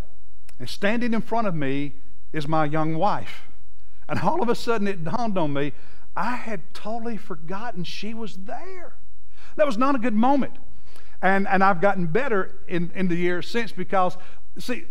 And 0.61 0.69
standing 0.69 1.13
in 1.13 1.23
front 1.23 1.49
of 1.49 1.55
me 1.55 1.95
is 2.33 2.47
my 2.47 2.67
young 2.67 2.97
wife. 2.97 3.43
And 4.09 4.21
all 4.21 4.43
of 4.43 4.49
a 4.49 4.55
sudden, 4.55 4.87
it 4.87 5.05
dawned 5.05 5.37
on 5.37 5.53
me 5.53 5.73
I 6.19 6.35
had 6.35 6.75
totally 6.75 7.17
forgotten 7.17 7.85
she 7.85 8.13
was 8.13 8.39
there. 8.39 8.95
That 9.59 9.67
was 9.67 9.77
not 9.77 9.95
a 9.95 9.99
good 9.99 10.15
moment. 10.15 10.55
And, 11.21 11.49
and 11.49 11.65
I've 11.65 11.81
gotten 11.81 12.07
better 12.07 12.55
in, 12.69 12.93
in 12.95 13.09
the 13.09 13.17
years 13.17 13.49
since 13.49 13.73
because, 13.73 14.17
see, 14.57 14.85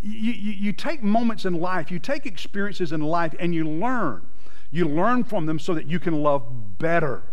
you, 0.00 0.32
you, 0.32 0.52
you 0.52 0.72
take 0.72 1.02
moments 1.02 1.44
in 1.44 1.54
life, 1.54 1.90
you 1.90 1.98
take 1.98 2.24
experiences 2.24 2.92
in 2.92 3.00
life, 3.00 3.34
and 3.40 3.52
you 3.52 3.68
learn. 3.68 4.24
You 4.70 4.86
learn 4.86 5.24
from 5.24 5.46
them 5.46 5.58
so 5.58 5.74
that 5.74 5.86
you 5.86 5.98
can 5.98 6.22
love 6.22 6.78
better 6.78 7.24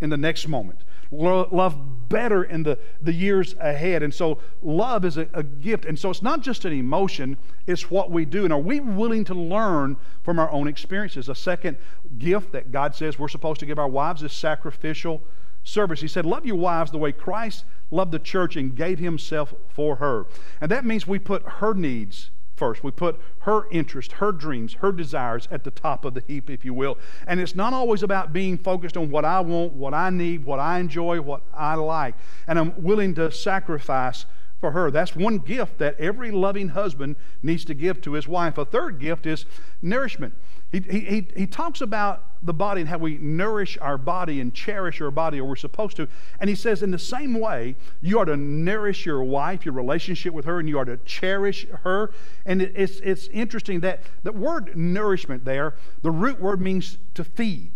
in 0.00 0.10
the 0.10 0.16
next 0.16 0.48
moment, 0.48 0.80
love 1.10 2.08
better 2.08 2.44
in 2.44 2.64
the, 2.64 2.78
the 3.00 3.12
years 3.12 3.54
ahead. 3.60 4.02
And 4.02 4.12
so, 4.12 4.40
love 4.62 5.04
is 5.04 5.16
a, 5.16 5.28
a, 5.32 5.42
gift. 5.42 5.86
And 5.86 5.98
so, 5.98 6.10
it's 6.10 6.22
not 6.22 6.42
just 6.42 6.64
an 6.64 6.72
emotion, 6.72 7.38
it's 7.66 7.90
what 7.90 8.10
we 8.10 8.24
do. 8.24 8.44
And 8.44 8.52
are 8.52 8.58
we 8.58 8.80
willing 8.80 9.24
to 9.24 9.34
learn 9.34 9.96
from 10.22 10.38
our 10.38 10.50
own 10.50 10.68
experiences? 10.68 11.28
A 11.28 11.34
second 11.34 11.78
gift 12.18 12.52
that 12.52 12.72
God 12.72 12.94
says 12.94 13.18
we're 13.18 13.28
supposed 13.28 13.60
to 13.60 13.66
give 13.66 13.78
our 13.78 13.88
wives 13.88 14.22
is 14.22 14.32
sacrificial 14.32 15.22
service. 15.66 16.00
He 16.00 16.08
said, 16.08 16.24
Love 16.24 16.46
your 16.46 16.56
wives 16.56 16.90
the 16.90 16.98
way 16.98 17.12
Christ 17.12 17.64
loved 17.90 18.12
the 18.12 18.18
church 18.18 18.56
and 18.56 18.74
gave 18.74 18.98
himself 18.98 19.52
for 19.68 19.96
her. 19.96 20.26
And 20.60 20.70
that 20.70 20.84
means 20.84 21.06
we 21.06 21.18
put 21.18 21.42
her 21.44 21.74
needs 21.74 22.30
first. 22.56 22.82
We 22.82 22.90
put 22.90 23.20
her 23.40 23.68
interest, 23.70 24.12
her 24.12 24.32
dreams, 24.32 24.74
her 24.74 24.92
desires 24.92 25.46
at 25.50 25.64
the 25.64 25.70
top 25.70 26.04
of 26.04 26.14
the 26.14 26.22
heap, 26.26 26.48
if 26.48 26.64
you 26.64 26.72
will. 26.72 26.98
And 27.26 27.38
it's 27.38 27.54
not 27.54 27.72
always 27.72 28.02
about 28.02 28.32
being 28.32 28.56
focused 28.56 28.96
on 28.96 29.10
what 29.10 29.24
I 29.24 29.40
want, 29.40 29.74
what 29.74 29.92
I 29.92 30.10
need, 30.10 30.44
what 30.44 30.58
I 30.58 30.78
enjoy, 30.78 31.20
what 31.20 31.42
I 31.52 31.74
like. 31.74 32.14
And 32.46 32.58
I'm 32.58 32.82
willing 32.82 33.14
to 33.16 33.30
sacrifice 33.30 34.24
for 34.58 34.70
her. 34.70 34.90
That's 34.90 35.14
one 35.14 35.38
gift 35.38 35.78
that 35.78 36.00
every 36.00 36.30
loving 36.30 36.70
husband 36.70 37.16
needs 37.42 37.64
to 37.66 37.74
give 37.74 38.00
to 38.02 38.12
his 38.12 38.26
wife. 38.26 38.56
A 38.56 38.64
third 38.64 38.98
gift 38.98 39.26
is 39.26 39.44
nourishment. 39.82 40.34
He, 40.72 40.80
he, 40.80 41.28
he 41.36 41.46
talks 41.46 41.82
about 41.82 42.24
the 42.46 42.54
body 42.54 42.80
and 42.80 42.88
how 42.88 42.98
we 42.98 43.18
nourish 43.18 43.76
our 43.80 43.98
body 43.98 44.40
and 44.40 44.54
cherish 44.54 45.00
our 45.00 45.10
body, 45.10 45.40
or 45.40 45.44
we're 45.44 45.56
supposed 45.56 45.96
to. 45.96 46.08
And 46.40 46.48
he 46.48 46.56
says, 46.56 46.82
in 46.82 46.90
the 46.90 46.98
same 46.98 47.38
way, 47.38 47.76
you 48.00 48.18
are 48.18 48.24
to 48.24 48.36
nourish 48.36 49.04
your 49.04 49.22
wife, 49.22 49.64
your 49.64 49.74
relationship 49.74 50.32
with 50.32 50.44
her, 50.44 50.58
and 50.58 50.68
you 50.68 50.78
are 50.78 50.84
to 50.84 50.96
cherish 50.98 51.66
her. 51.82 52.12
And 52.44 52.62
it's, 52.62 53.00
it's 53.00 53.28
interesting 53.28 53.80
that 53.80 54.02
the 54.22 54.32
word 54.32 54.76
nourishment 54.76 55.44
there, 55.44 55.74
the 56.02 56.10
root 56.10 56.40
word 56.40 56.60
means 56.60 56.98
to 57.14 57.24
feed. 57.24 57.72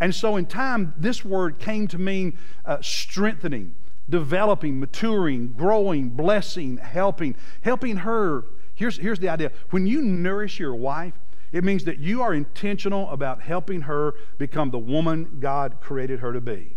And 0.00 0.14
so 0.14 0.36
in 0.36 0.46
time, 0.46 0.94
this 0.96 1.24
word 1.24 1.58
came 1.58 1.86
to 1.88 1.98
mean 1.98 2.36
uh, 2.64 2.78
strengthening, 2.80 3.74
developing, 4.08 4.80
maturing, 4.80 5.52
growing, 5.52 6.08
blessing, 6.08 6.78
helping, 6.78 7.36
helping 7.62 7.98
her. 7.98 8.44
Here's, 8.74 8.96
here's 8.96 9.18
the 9.18 9.28
idea 9.28 9.52
when 9.70 9.86
you 9.86 10.00
nourish 10.00 10.58
your 10.58 10.74
wife, 10.74 11.14
it 11.52 11.64
means 11.64 11.84
that 11.84 11.98
you 11.98 12.22
are 12.22 12.32
intentional 12.32 13.08
about 13.10 13.42
helping 13.42 13.82
her 13.82 14.14
become 14.38 14.70
the 14.70 14.78
woman 14.78 15.38
God 15.40 15.80
created 15.80 16.20
her 16.20 16.32
to 16.32 16.40
be. 16.40 16.76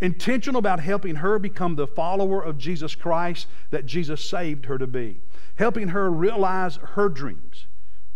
Intentional 0.00 0.58
about 0.58 0.80
helping 0.80 1.16
her 1.16 1.38
become 1.38 1.74
the 1.74 1.86
follower 1.86 2.42
of 2.42 2.58
Jesus 2.58 2.94
Christ 2.94 3.48
that 3.70 3.86
Jesus 3.86 4.22
saved 4.22 4.66
her 4.66 4.78
to 4.78 4.86
be. 4.86 5.20
Helping 5.56 5.88
her 5.88 6.10
realize 6.10 6.76
her 6.76 7.08
dreams, 7.08 7.66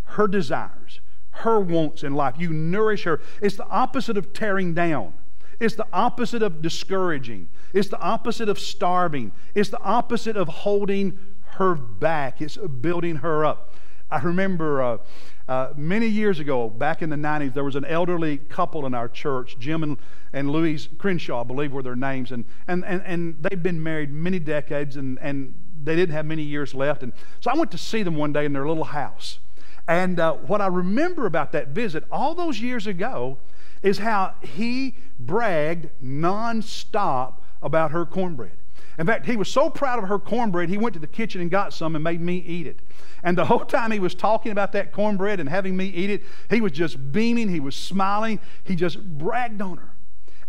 her 0.03 0.29
desires, 0.29 1.01
her 1.31 1.59
wants 1.59 2.03
in 2.05 2.15
life. 2.15 2.35
You 2.39 2.51
nourish 2.51 3.05
her. 3.05 3.21
It's 3.41 3.57
the 3.57 3.67
opposite 3.69 4.19
of 4.19 4.33
tearing 4.33 4.75
down. 4.75 5.15
It's 5.59 5.75
the 5.75 5.87
opposite 5.93 6.43
of 6.43 6.63
discouraging. 6.63 7.49
It's 7.73 7.89
the 7.89 8.01
opposite 8.01 8.49
of 8.49 8.59
starving. 8.59 9.33
It's 9.55 9.71
the 9.71 9.81
opposite 9.81 10.37
of 10.37 10.49
holding 10.49 11.19
her 11.43 11.75
back. 11.75 12.41
It's 12.41 12.57
building 12.57 13.17
her 13.17 13.45
up. 13.45 13.75
I 14.11 14.19
remember 14.21 14.83
uh, 14.83 14.99
uh, 15.49 15.73
many 15.77 16.07
years 16.07 16.41
ago, 16.41 16.69
back 16.69 17.03
in 17.03 17.11
the 17.11 17.17
90s, 17.17 17.55
there 17.55 17.65
was 17.65 17.77
an 17.77 17.85
elderly 17.85 18.39
couple 18.39 18.87
in 18.87 18.95
our 18.95 19.09
church, 19.09 19.57
Jim 19.59 19.83
and, 19.83 19.97
and 20.33 20.51
Louise 20.51 20.89
Crenshaw, 20.99 21.41
I 21.41 21.45
believe 21.45 21.73
were 21.73 21.83
their 21.83 21.97
names, 21.97 22.33
and, 22.33 22.45
and, 22.67 22.85
and, 22.85 23.03
and 23.05 23.43
they'd 23.43 23.63
been 23.63 23.83
married 23.83 24.13
many 24.13 24.39
decades 24.39 24.97
and, 24.97 25.19
and 25.21 25.55
they 25.83 25.97
didn't 25.97 26.15
have 26.15 26.27
many 26.27 26.43
years 26.43 26.75
left. 26.75 27.03
And 27.03 27.13
so 27.41 27.51
I 27.51 27.57
went 27.57 27.71
to 27.71 27.79
see 27.79 28.03
them 28.03 28.17
one 28.17 28.33
day 28.33 28.45
in 28.45 28.53
their 28.53 28.67
little 28.67 28.85
house. 28.85 29.39
And 29.89 30.21
uh, 30.21 30.35
what 30.35 30.61
I 30.61 30.67
remember 30.67 31.27
about 31.27 31.53
that 31.53 31.69
visit 31.69 32.05
all 32.11 32.35
those 32.35 32.61
years 32.61 32.87
ago 32.87 33.39
is 33.83 33.99
how 33.99 34.35
he 34.41 34.95
bragged 35.19 35.89
nonstop 36.03 37.35
about 37.63 37.91
her 37.91 38.05
cornbread. 38.07 38.60
In 39.01 39.07
fact, 39.07 39.25
he 39.25 39.35
was 39.35 39.51
so 39.51 39.71
proud 39.71 39.99
of 39.99 40.11
her 40.11 40.19
cornbread, 40.19 40.69
he 40.69 40.77
went 40.77 40.93
to 40.93 41.01
the 41.01 41.07
kitchen 41.07 41.41
and 41.41 41.51
got 41.51 41.73
some 41.73 41.95
and 41.95 42.05
made 42.05 42.21
me 42.21 42.37
eat 42.37 42.67
it. 42.67 42.81
And 43.23 43.37
the 43.37 43.47
whole 43.47 43.65
time 43.65 43.93
he 43.93 43.99
was 43.99 44.15
talking 44.15 44.53
about 44.53 44.73
that 44.73 44.93
cornbread 44.93 45.41
and 45.41 45.49
having 45.49 45.75
me 45.75 45.87
eat 45.87 46.11
it, 46.11 46.23
he 46.51 46.61
was 46.61 46.73
just 46.73 47.11
beaming, 47.11 47.49
he 47.49 47.61
was 47.61 47.75
smiling, 47.75 48.41
he 48.63 48.77
just 48.77 49.03
bragged 49.03 49.63
on 49.63 49.79
her. 49.79 49.95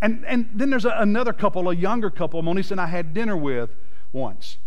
And, 0.01 0.25
and 0.25 0.49
then 0.53 0.69
there's 0.69 0.83
a, 0.83 0.93
another 0.97 1.31
couple, 1.31 1.69
a 1.69 1.73
younger 1.73 2.09
couple, 2.09 2.43
Monisa 2.43 2.71
and 2.71 2.81
I 2.81 2.87
had 2.87 3.13
dinner 3.13 3.37
with 3.37 3.69
once. 4.11 4.57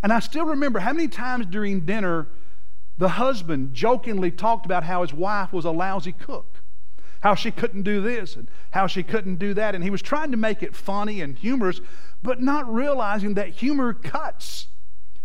And 0.00 0.12
I 0.12 0.20
still 0.20 0.44
remember 0.44 0.78
how 0.78 0.92
many 0.92 1.08
times 1.08 1.46
during 1.46 1.80
dinner 1.80 2.28
the 2.98 3.08
husband 3.08 3.74
jokingly 3.74 4.30
talked 4.30 4.64
about 4.64 4.84
how 4.84 5.02
his 5.02 5.12
wife 5.12 5.52
was 5.52 5.64
a 5.64 5.72
lousy 5.72 6.12
cook 6.12 6.57
how 7.20 7.34
she 7.34 7.50
couldn't 7.50 7.82
do 7.82 8.00
this 8.00 8.36
and 8.36 8.48
how 8.70 8.86
she 8.86 9.02
couldn't 9.02 9.36
do 9.36 9.54
that. 9.54 9.74
And 9.74 9.82
he 9.82 9.90
was 9.90 10.02
trying 10.02 10.30
to 10.30 10.36
make 10.36 10.62
it 10.62 10.74
funny 10.74 11.20
and 11.20 11.36
humorous, 11.36 11.80
but 12.22 12.40
not 12.40 12.72
realizing 12.72 13.34
that 13.34 13.50
humor 13.50 13.92
cuts. 13.92 14.68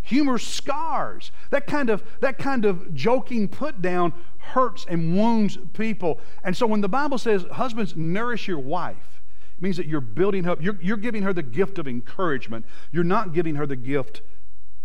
Humor 0.02 0.38
scars. 0.38 1.32
That 1.50 1.66
kind 1.66 1.90
of, 1.90 2.04
that 2.20 2.38
kind 2.38 2.66
of 2.66 2.94
joking 2.94 3.48
put 3.48 3.82
down 3.82 4.14
hurts 4.38 4.86
and 4.90 5.16
wounds 5.16 5.58
people. 5.74 6.20
And 6.44 6.56
so 6.56 6.68
when 6.68 6.82
the 6.82 6.90
Bible 6.90 7.18
says, 7.18 7.46
husbands, 7.52 7.96
nourish 7.96 8.48
your 8.48 8.60
wife, 8.60 9.22
it 9.58 9.62
means 9.62 9.78
that 9.78 9.86
you're 9.86 10.02
building 10.02 10.46
up, 10.48 10.62
you're, 10.62 10.78
you're 10.82 10.98
giving 10.98 11.24
her 11.24 11.32
the 11.32 11.44
gift 11.44 11.80
of 11.80 11.88
encouragement. 11.88 12.66
You're 12.92 13.06
not 13.06 13.34
giving 13.34 13.56
her 13.56 13.66
the 13.66 13.78
gift, 13.78 14.22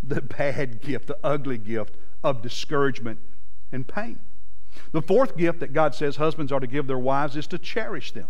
the 0.03 0.21
bad 0.21 0.81
gift, 0.81 1.09
the 1.09 1.19
ugly 1.25 1.59
gift 1.59 1.97
of 2.23 2.43
discouragement 2.43 3.19
and 3.73 3.88
pain. 3.88 4.21
The 4.92 5.02
fourth 5.02 5.37
gift 5.37 5.61
that 5.61 5.73
God 5.73 5.94
says 5.94 6.16
husbands 6.16 6.52
are 6.52 6.61
to 6.61 6.66
give 6.66 6.87
their 6.87 6.99
wives 6.99 7.37
is 7.37 7.47
to 7.49 7.58
cherish 7.58 8.12
them, 8.12 8.28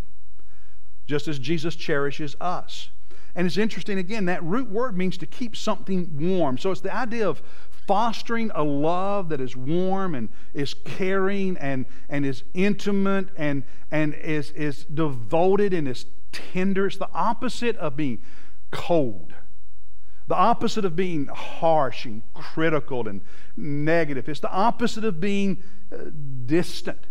just 1.07 1.29
as 1.29 1.39
Jesus 1.39 1.77
cherishes 1.77 2.37
us. 2.41 2.91
And 3.35 3.47
it's 3.47 3.57
interesting, 3.57 3.99
again, 3.99 4.25
that 4.25 4.43
root 4.43 4.69
word 4.69 4.97
means 4.97 5.17
to 5.19 5.27
keep 5.27 5.55
something 5.55 6.11
warm. 6.19 6.59
So 6.59 6.71
it's 6.71 6.81
the 6.81 6.95
idea 6.95 7.29
of 7.29 7.43
fostering 7.87 8.51
a 8.55 8.63
love 8.65 9.29
that 9.29 9.41
is 9.41 9.57
warm 9.57 10.15
and 10.15 10.29
is 10.53 10.75
caring 10.75 11.57
and, 11.59 11.87
and 12.09 12.27
is 12.27 12.43
intimate 12.53 13.29
and, 13.37 13.63
and 13.91 14.15
is, 14.15 14.51
is 14.53 14.85
devoted 14.87 15.73
and 15.73 15.87
is 15.87 16.07
tender. 16.33 16.87
It's 16.87 16.99
the 16.99 17.11
opposite 17.15 17.77
of 17.77 17.97
being 17.97 18.21
cold. 18.71 19.35
The 20.29 20.37
opposite 20.37 20.85
of 20.85 20.95
being 20.95 21.27
harsh 21.27 22.05
and 22.05 22.23
critical 22.35 23.09
and 23.09 23.23
negative. 23.57 24.29
It's 24.29 24.41
the 24.41 24.53
opposite 24.53 25.05
of 25.05 25.21
being 25.21 25.63
uh, 25.93 26.11
distant. 26.47 27.07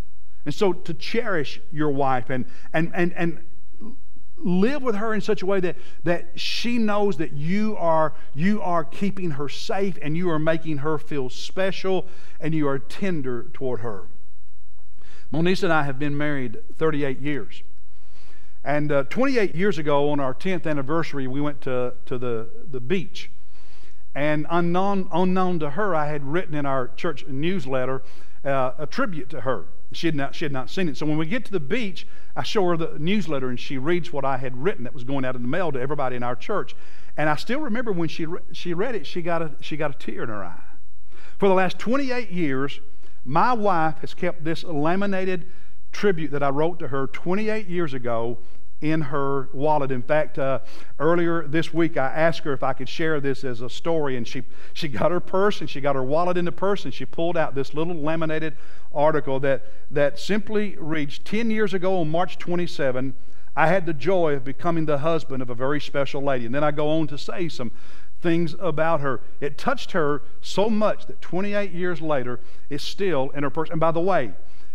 And 0.46 0.54
so 0.54 0.72
to 0.72 0.94
cherish 0.94 1.60
your 1.72 1.90
wife 1.90 2.30
and, 2.30 2.46
and, 2.74 2.92
and, 2.96 3.14
and 3.18 3.40
live 4.38 4.84
with 4.84 4.96
her 4.96 5.14
in 5.14 5.22
such 5.22 5.42
a 5.42 5.46
way 5.46 5.60
that, 5.60 5.76
that 6.04 6.40
she 6.40 6.78
knows 6.78 7.18
that 7.18 7.34
you 7.34 7.76
are, 7.78 8.14
you 8.34 8.62
are 8.62 8.84
keeping 8.84 9.32
her 9.32 9.50
safe 9.50 9.98
and 10.02 10.16
you 10.16 10.30
are 10.30 10.40
making 10.40 10.78
her 10.78 10.98
feel 10.98 11.30
special 11.30 12.08
and 12.40 12.54
you 12.54 12.68
are 12.68 12.80
tender 12.80 13.48
toward 13.54 13.82
her. 13.82 14.08
Monisa 15.34 15.64
and 15.64 15.74
I 15.74 15.84
have 15.84 16.00
been 16.00 16.18
married 16.18 16.60
38 16.76 17.20
years. 17.20 17.64
And 18.68 18.92
uh, 18.92 19.04
28 19.04 19.56
years 19.56 19.78
ago, 19.78 20.10
on 20.10 20.20
our 20.20 20.34
10th 20.34 20.68
anniversary, 20.68 21.26
we 21.26 21.40
went 21.40 21.62
to, 21.62 21.94
to 22.06 22.18
the, 22.18 22.50
the 22.70 22.82
beach. 22.82 23.32
And 24.14 24.46
unknown, 24.50 25.08
unknown 25.14 25.60
to 25.60 25.70
her, 25.70 25.96
I 25.96 26.08
had 26.08 26.26
written 26.26 26.54
in 26.54 26.66
our 26.66 26.90
church 26.90 27.26
newsletter 27.28 28.04
uh, 28.44 28.72
a 28.78 28.86
tribute 28.86 29.30
to 29.30 29.42
her. 29.42 29.68
She 29.94 30.08
had, 30.08 30.16
not, 30.16 30.36
she 30.36 30.44
had 30.44 30.52
not 30.52 30.70
seen 30.70 30.90
it. 30.90 30.98
So 30.98 31.06
when 31.06 31.18
we 31.18 31.28
get 31.28 31.46
to 31.46 31.52
the 31.54 31.62
beach, 31.62 32.06
I 32.36 32.44
show 32.44 32.66
her 32.66 32.76
the 32.76 32.98
newsletter 33.00 33.48
and 33.48 33.58
she 33.58 33.78
reads 33.78 34.12
what 34.12 34.26
I 34.26 34.36
had 34.36 34.62
written 34.62 34.84
that 34.84 34.94
was 34.94 35.06
going 35.06 35.24
out 35.24 35.38
in 35.38 35.44
the 35.44 35.48
mail 35.48 35.72
to 35.72 35.80
everybody 35.80 36.18
in 36.18 36.24
our 36.24 36.36
church. 36.36 36.76
And 37.16 37.30
I 37.30 37.38
still 37.38 37.62
remember 37.62 37.94
when 37.94 38.10
she, 38.10 38.26
re- 38.26 38.42
she 38.52 38.74
read 38.74 38.96
it, 38.96 39.08
she 39.08 39.22
got, 39.22 39.42
a, 39.42 39.52
she 39.62 39.78
got 39.78 39.92
a 39.92 39.98
tear 39.98 40.24
in 40.24 40.30
her 40.30 40.44
eye. 40.44 40.62
For 41.38 41.48
the 41.48 41.56
last 41.56 41.80
28 41.80 42.32
years, 42.32 42.82
my 43.24 43.54
wife 43.54 44.00
has 44.00 44.14
kept 44.14 44.44
this 44.44 44.66
laminated 44.66 45.48
tribute 45.94 46.32
that 46.32 46.44
I 46.44 46.50
wrote 46.50 46.80
to 46.80 46.90
her 46.90 47.08
28 47.08 47.68
years 47.70 47.94
ago 47.94 48.40
in 48.82 49.02
her 49.02 49.50
wallet. 49.54 49.92
In 49.92 50.04
fact, 50.04 50.38
uh, 50.38 50.60
earlier 51.00 51.48
this 51.48 51.74
week, 51.74 51.98
I 51.98 52.08
asked 52.08 52.40
her 52.42 52.54
if 52.54 52.62
I 52.62 52.74
could 52.74 52.88
share 52.88 53.20
this 53.20 53.44
as 53.44 53.62
a 53.62 53.70
story, 53.70 54.18
and 54.18 54.28
she, 54.28 54.44
she 54.74 54.88
got 54.88 55.12
her 55.12 55.20
purse 55.20 55.62
and 55.62 55.70
she 55.70 55.82
got 55.82 55.96
her 55.96 56.04
wallet 56.04 56.38
in 56.38 56.46
the 56.46 56.52
purse, 56.52 56.86
and 56.86 56.94
she 56.94 57.06
pulled 57.06 57.38
out 57.38 57.56
this 57.56 57.74
little 57.74 57.96
laminated 57.96 58.56
article 58.94 59.40
that, 59.40 59.66
that 59.90 60.20
simply 60.20 60.76
reads 60.78 61.18
10 61.20 61.50
years 61.50 61.74
ago 61.74 62.00
on 62.00 62.10
March 62.10 62.38
27, 62.38 63.14
I 63.56 63.68
had 63.68 63.88
the 63.88 63.94
joy 63.94 64.34
of 64.34 64.44
becoming 64.44 64.86
the 64.86 65.00
husband 65.00 65.42
of 65.42 65.50
a 65.50 65.56
very 65.56 65.82
special 65.82 66.22
lady. 66.22 66.46
And 66.46 66.54
then 66.54 66.64
I 66.64 66.70
go 66.70 66.92
on 66.92 67.08
to 67.08 67.18
say 67.18 67.50
some 67.50 67.72
things 68.22 68.56
about 68.60 69.02
her. 69.02 69.22
It 69.42 69.58
touched 69.58 69.94
her 69.94 70.22
so 70.42 70.70
much 70.70 71.08
that 71.08 71.22
28 71.22 71.72
years 71.72 72.00
later, 72.00 72.40
it's 72.70 72.84
still 72.84 73.32
in 73.32 73.42
her 73.42 73.50
purse. 73.50 73.70
And 73.72 73.80
by 73.80 73.92
the 73.92 74.00
way, 74.00 74.34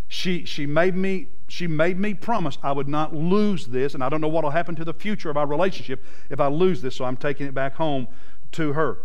she, 0.08 0.44
she 0.44 0.66
made 0.66 0.96
me 0.96 1.28
she 1.52 1.66
made 1.66 1.98
me 1.98 2.14
promise 2.14 2.56
I 2.62 2.72
would 2.72 2.88
not 2.88 3.14
lose 3.14 3.66
this, 3.66 3.92
and 3.92 4.02
I 4.02 4.08
don't 4.08 4.22
know 4.22 4.28
what 4.28 4.42
will 4.42 4.52
happen 4.52 4.74
to 4.76 4.86
the 4.86 4.94
future 4.94 5.28
of 5.28 5.36
our 5.36 5.46
relationship 5.46 6.02
if 6.30 6.40
I 6.40 6.46
lose 6.46 6.80
this, 6.80 6.96
so 6.96 7.04
I'm 7.04 7.18
taking 7.18 7.46
it 7.46 7.52
back 7.52 7.74
home 7.74 8.08
to 8.52 8.72
her. 8.72 8.96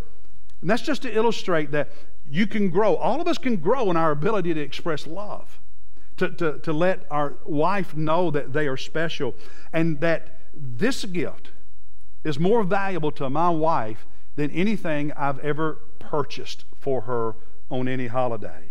And 0.61 0.69
that's 0.69 0.81
just 0.81 1.01
to 1.01 1.13
illustrate 1.13 1.71
that 1.71 1.89
you 2.25 2.47
can 2.47 2.69
grow. 2.69 2.95
All 2.95 3.19
of 3.19 3.27
us 3.27 3.37
can 3.37 3.57
grow 3.57 3.91
in 3.91 3.97
our 3.97 4.11
ability 4.11 4.53
to 4.53 4.61
express 4.61 5.05
love, 5.05 5.59
to, 6.15 6.29
to, 6.29 6.59
to 6.59 6.71
let 6.71 7.05
our 7.11 7.33
wife 7.45 7.97
know 7.97 8.31
that 8.31 8.53
they 8.53 8.69
are 8.69 8.77
special, 8.77 9.35
and 9.73 9.99
that 9.99 10.39
this 10.53 11.03
gift 11.03 11.49
is 12.23 12.39
more 12.39 12.63
valuable 12.63 13.11
to 13.11 13.29
my 13.29 13.49
wife 13.49 14.07
than 14.37 14.51
anything 14.51 15.11
I've 15.17 15.39
ever 15.39 15.79
purchased 15.99 16.63
for 16.79 17.01
her 17.01 17.35
on 17.69 17.89
any 17.89 18.07
holiday. 18.07 18.69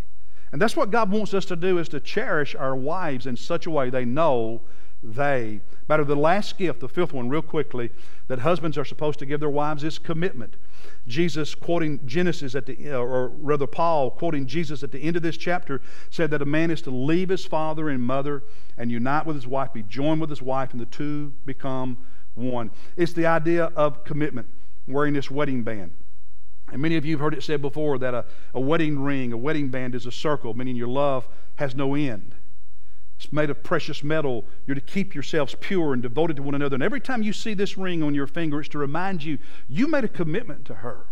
And 0.53 0.61
that's 0.61 0.77
what 0.77 0.91
God 0.91 1.11
wants 1.11 1.35
us 1.35 1.45
to 1.47 1.57
do 1.57 1.79
is 1.79 1.89
to 1.91 2.01
cherish 2.01 2.55
our 2.55 2.77
wives 2.77 3.27
in 3.27 3.37
such 3.37 3.67
a 3.67 3.71
way 3.71 3.91
they 3.91 4.05
know 4.05 4.63
they 5.03 5.61
matter. 5.89 6.05
The 6.05 6.17
last 6.17 6.59
gift, 6.59 6.81
the 6.81 6.89
fifth 6.89 7.13
one, 7.13 7.29
real 7.29 7.43
quickly, 7.43 7.91
that 8.29 8.41
husbands 8.41 8.79
are 8.79 8.85
supposed 8.85 9.19
to 9.21 9.27
give 9.27 9.41
their 9.41 9.51
wives 9.51 9.85
is 9.85 9.99
commitment. 9.99 10.57
Jesus, 11.07 11.55
quoting 11.55 12.01
Genesis 12.07 12.55
at 12.55 12.67
the, 12.67 12.93
uh, 12.93 12.99
or 12.99 13.29
rather 13.29 13.67
Paul, 13.67 14.11
quoting 14.11 14.47
Jesus 14.47 14.83
at 14.83 14.93
the 14.93 14.99
end 14.99 15.17
of 15.17 15.23
this 15.23 15.37
chapter, 15.37 15.81
said 16.11 16.31
that 16.31 16.43
a 16.43 16.47
man 16.47 16.71
is 16.71 16.83
to 16.83 16.91
leave 16.91 17.29
his 17.29 17.45
father 17.45 17.89
and 17.89 18.03
mother 18.03 18.43
and 18.77 18.91
unite 18.91 19.27
with 19.27 19.37
his 19.37 19.47
wife, 19.47 19.73
be 19.73 19.83
joined 19.83 20.21
with 20.21 20.31
his 20.31 20.43
wife, 20.43 20.73
and 20.73 20.81
the 20.81 20.87
two 20.87 21.33
become 21.45 21.99
one. 22.35 22.71
It's 22.97 23.13
the 23.13 23.27
idea 23.27 23.67
of 23.77 24.05
commitment, 24.05 24.49
wearing 24.87 25.15
this 25.15 25.31
wedding 25.31 25.63
band. 25.63 25.93
And 26.73 26.83
many 26.83 26.97
of 26.97 27.05
you 27.05 27.13
have 27.13 27.21
heard 27.21 27.35
it 27.35 27.43
said 27.43 27.63
before 27.63 27.99
that 27.99 28.15
a, 28.15 28.25
a 28.55 28.61
wedding 28.61 28.99
ring, 28.99 29.33
a 29.33 29.37
wedding 29.37 29.69
band 29.69 29.95
is 29.95 30.07
a 30.07 30.13
circle, 30.13 30.55
meaning 30.55 30.77
your 30.77 30.89
love 30.89 31.29
has 31.57 31.75
no 31.75 31.95
end. 31.95 32.35
It's 33.19 33.33
made 33.33 33.51
of 33.51 33.63
precious 33.63 34.05
metal. 34.05 34.45
You're 34.67 34.75
to 34.75 34.81
keep 34.81 35.15
yourselves 35.15 35.57
pure 35.61 35.93
and 35.93 36.03
devoted 36.03 36.37
to 36.37 36.43
one 36.43 36.55
another. 36.55 36.75
And 36.75 36.83
every 36.83 37.01
time 37.01 37.23
you 37.23 37.33
see 37.33 37.55
this 37.55 37.79
ring 37.79 38.03
on 38.03 38.15
your 38.15 38.27
finger, 38.27 38.61
it's 38.61 38.69
to 38.71 38.79
remind 38.79 39.23
you 39.23 39.39
you 39.69 39.87
made 39.87 40.05
a 40.05 40.09
commitment 40.09 40.65
to 40.67 40.75
her. 40.75 41.07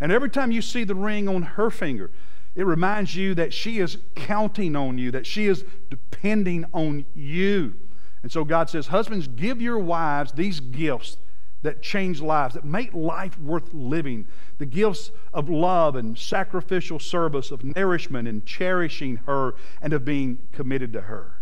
And 0.00 0.12
every 0.12 0.28
time 0.28 0.50
you 0.50 0.60
see 0.60 0.84
the 0.84 0.94
ring 0.94 1.28
on 1.28 1.42
her 1.42 1.70
finger, 1.70 2.10
it 2.54 2.66
reminds 2.66 3.16
you 3.16 3.34
that 3.36 3.52
she 3.52 3.78
is 3.78 3.98
counting 4.14 4.76
on 4.76 4.98
you, 4.98 5.10
that 5.12 5.26
she 5.26 5.46
is 5.46 5.64
depending 5.88 6.66
on 6.72 7.04
you. 7.14 7.74
And 8.22 8.30
so 8.30 8.44
God 8.44 8.68
says, 8.70 8.88
Husbands, 8.88 9.26
give 9.28 9.62
your 9.62 9.78
wives 9.78 10.32
these 10.32 10.60
gifts 10.60 11.16
that 11.64 11.82
change 11.82 12.20
lives, 12.20 12.54
that 12.54 12.64
make 12.64 12.92
life 12.94 13.38
worth 13.40 13.72
living. 13.72 14.26
The 14.58 14.66
gifts 14.66 15.10
of 15.32 15.48
love 15.48 15.96
and 15.96 16.16
sacrificial 16.16 16.98
service, 16.98 17.50
of 17.50 17.64
nourishment 17.64 18.28
and 18.28 18.46
cherishing 18.46 19.16
her, 19.26 19.54
and 19.82 19.92
of 19.92 20.04
being 20.04 20.38
committed 20.52 20.92
to 20.92 21.02
her. 21.02 21.40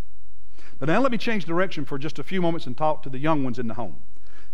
But 0.79 0.89
now 0.89 1.01
let 1.01 1.13
me 1.13 1.19
change 1.19 1.45
direction 1.45 1.85
for 1.85 1.99
just 1.99 2.19
a 2.19 2.23
few 2.23 2.41
moments 2.41 2.67
and 2.67 2.77
talk 2.77 3.03
to 3.03 3.11
the 3.11 3.19
young 3.19 3.45
ones 3.45 3.59
in 3.59 3.67
the 3.67 3.75
home, 3.75 3.97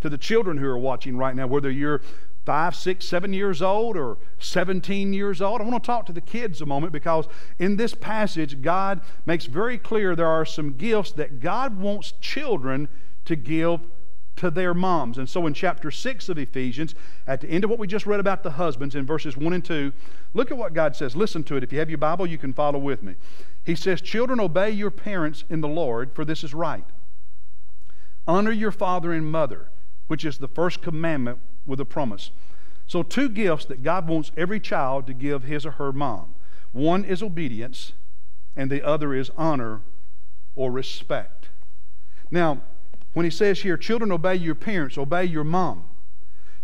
to 0.00 0.08
the 0.08 0.18
children 0.18 0.56
who 0.56 0.66
are 0.66 0.78
watching 0.78 1.16
right 1.16 1.36
now, 1.36 1.46
whether 1.46 1.70
you're 1.70 2.00
five, 2.46 2.74
six, 2.74 3.06
seven 3.06 3.34
years 3.34 3.60
old 3.60 3.94
or 3.94 4.16
17 4.38 5.12
years 5.12 5.42
old. 5.42 5.60
I 5.60 5.64
want 5.64 5.84
to 5.84 5.86
talk 5.86 6.06
to 6.06 6.14
the 6.14 6.22
kids 6.22 6.62
a 6.62 6.66
moment 6.66 6.94
because 6.94 7.28
in 7.58 7.76
this 7.76 7.94
passage, 7.94 8.62
God 8.62 9.02
makes 9.26 9.44
very 9.44 9.76
clear 9.76 10.16
there 10.16 10.26
are 10.26 10.46
some 10.46 10.72
gifts 10.72 11.12
that 11.12 11.40
God 11.40 11.78
wants 11.78 12.14
children 12.22 12.88
to 13.26 13.36
give 13.36 13.80
to 14.38 14.50
their 14.50 14.74
moms. 14.74 15.18
And 15.18 15.28
so 15.28 15.46
in 15.46 15.54
chapter 15.54 15.90
6 15.90 16.28
of 16.28 16.38
Ephesians, 16.38 16.94
at 17.26 17.40
the 17.40 17.48
end 17.48 17.64
of 17.64 17.70
what 17.70 17.78
we 17.78 17.86
just 17.86 18.06
read 18.06 18.20
about 18.20 18.42
the 18.42 18.52
husbands 18.52 18.94
in 18.94 19.04
verses 19.04 19.36
1 19.36 19.52
and 19.52 19.64
2, 19.64 19.92
look 20.34 20.50
at 20.50 20.56
what 20.56 20.74
God 20.74 20.96
says. 20.96 21.14
Listen 21.14 21.44
to 21.44 21.56
it. 21.56 21.62
If 21.62 21.72
you 21.72 21.78
have 21.78 21.90
your 21.90 21.98
Bible, 21.98 22.26
you 22.26 22.38
can 22.38 22.52
follow 22.52 22.78
with 22.78 23.02
me. 23.02 23.16
He 23.64 23.74
says, 23.74 24.00
Children, 24.00 24.40
obey 24.40 24.70
your 24.70 24.90
parents 24.90 25.44
in 25.50 25.60
the 25.60 25.68
Lord, 25.68 26.12
for 26.14 26.24
this 26.24 26.42
is 26.42 26.54
right. 26.54 26.86
Honor 28.26 28.52
your 28.52 28.72
father 28.72 29.12
and 29.12 29.30
mother, 29.30 29.68
which 30.06 30.24
is 30.24 30.38
the 30.38 30.48
first 30.48 30.82
commandment 30.82 31.38
with 31.66 31.80
a 31.80 31.84
promise. 31.84 32.30
So, 32.86 33.02
two 33.02 33.28
gifts 33.28 33.66
that 33.66 33.82
God 33.82 34.08
wants 34.08 34.32
every 34.36 34.60
child 34.60 35.06
to 35.06 35.14
give 35.14 35.44
his 35.44 35.66
or 35.66 35.72
her 35.72 35.92
mom 35.92 36.34
one 36.72 37.04
is 37.04 37.22
obedience, 37.22 37.92
and 38.54 38.70
the 38.70 38.86
other 38.86 39.14
is 39.14 39.30
honor 39.36 39.80
or 40.54 40.70
respect. 40.70 41.48
Now, 42.30 42.60
when 43.12 43.24
he 43.24 43.30
says 43.30 43.60
here, 43.62 43.76
children, 43.76 44.12
obey 44.12 44.34
your 44.34 44.54
parents, 44.54 44.98
obey 44.98 45.24
your 45.24 45.44
mom, 45.44 45.84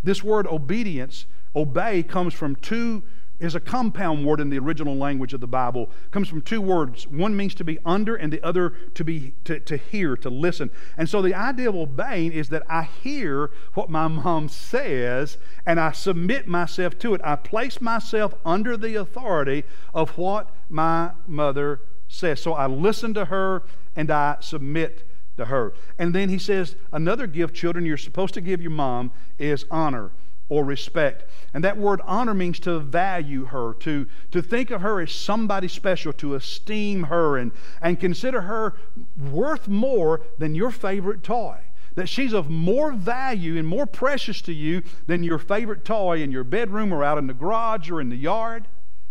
this 0.03 0.23
word 0.23 0.47
obedience, 0.47 1.27
obey, 1.57 2.03
comes 2.03 2.35
from 2.35 2.57
two 2.57 3.03
is 3.41 3.55
a 3.55 3.61
compound 3.61 4.25
word 4.25 4.41
in 4.41 4.49
the 4.49 4.59
original 4.59 4.97
language 4.97 5.35
of 5.35 5.41
the 5.41 5.47
Bible. 5.47 5.91
It 6.05 6.11
comes 6.13 6.29
from 6.29 6.41
two 6.41 6.61
words. 6.61 7.07
One 7.09 7.37
means 7.37 7.55
to 7.57 7.65
be 7.65 7.79
under, 7.85 8.15
and 8.15 8.33
the 8.33 8.43
other 8.45 8.71
to 8.95 9.05
be 9.05 9.35
to, 9.45 9.59
to 9.61 9.77
hear, 9.77 10.17
to 10.19 10.31
listen. 10.31 10.71
And 10.97 11.09
so 11.09 11.21
the 11.21 11.35
idea 11.35 11.69
of 11.69 11.75
obeying 11.75 12.33
is 12.33 12.49
that 12.51 12.63
I 12.69 12.83
hear 12.83 13.51
what 13.75 13.91
my 13.91 14.07
mom 14.09 14.49
says 14.49 15.37
and 15.67 15.81
I 15.81 15.93
submit 15.93 16.47
myself 16.47 16.99
to 17.01 17.15
it. 17.15 17.21
I 17.25 17.37
place 17.37 17.81
myself 17.81 18.35
under 18.45 18.77
the 18.77 18.95
authority 18.97 19.65
of 19.93 20.11
what 20.11 20.51
my 20.69 21.13
mother 21.27 21.81
says. 22.09 22.41
So 22.41 22.55
I 22.55 22.67
listen 22.67 23.15
to 23.15 23.27
her 23.27 23.65
and 23.97 24.11
I 24.11 24.37
submit 24.41 25.05
to 25.37 25.47
her. 25.47 25.75
And 25.99 26.15
then 26.15 26.29
he 26.29 26.39
says, 26.39 26.77
another 26.93 27.27
gift, 27.27 27.55
children, 27.55 27.87
you're 27.87 27.97
supposed 27.97 28.35
to 28.35 28.41
give 28.41 28.63
your 28.63 28.71
mom 28.71 29.11
is 29.39 29.65
honor 29.71 30.13
or 30.49 30.65
respect. 30.65 31.25
And 31.53 31.65
that 31.65 31.79
word 31.79 32.01
honor 32.05 32.35
means 32.35 32.61
to 32.61 32.79
value 32.79 33.47
her, 33.47 33.75
to, 33.81 34.07
to 34.31 34.43
think 34.43 34.71
of 34.71 34.83
her 34.83 35.01
as 35.01 35.13
somebody 35.13 35.69
special, 35.69 36.13
to 36.15 36.35
esteem 36.35 37.05
her, 37.05 37.39
and, 37.39 37.53
and 37.81 37.99
consider 37.99 38.43
her 38.43 38.75
worth 39.17 39.69
more 39.69 40.23
than 40.39 40.55
your 40.55 40.71
favorite 40.71 41.23
toy. 41.23 41.61
That 41.95 42.09
she's 42.09 42.33
of 42.33 42.51
more 42.51 42.93
value 42.93 43.57
and 43.57 43.67
more 43.67 43.87
precious 43.87 44.43
to 44.43 44.53
you 44.53 44.83
than 45.07 45.23
your 45.23 45.39
favorite 45.39 45.85
toy 45.85 46.23
in 46.23 46.33
your 46.33 46.45
bedroom 46.45 46.93
or 46.93 47.05
out 47.05 47.19
in 47.19 47.29
the 47.29 47.35
garage 47.35 47.91
or 47.91 48.01
in 48.01 48.09
the 48.09 48.17
yard. 48.17 48.67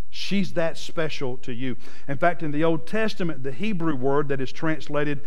She's 0.10 0.54
that 0.54 0.78
special 0.78 1.38
to 1.38 1.54
you. 1.54 1.78
In 2.08 2.18
fact, 2.18 2.44
in 2.44 2.52
the 2.52 2.64
Old 2.64 2.86
Testament, 2.86 3.42
the 3.42 3.52
Hebrew 3.52 3.96
word 3.96 4.28
that 4.28 4.42
is 4.42 4.52
translated 4.52 5.22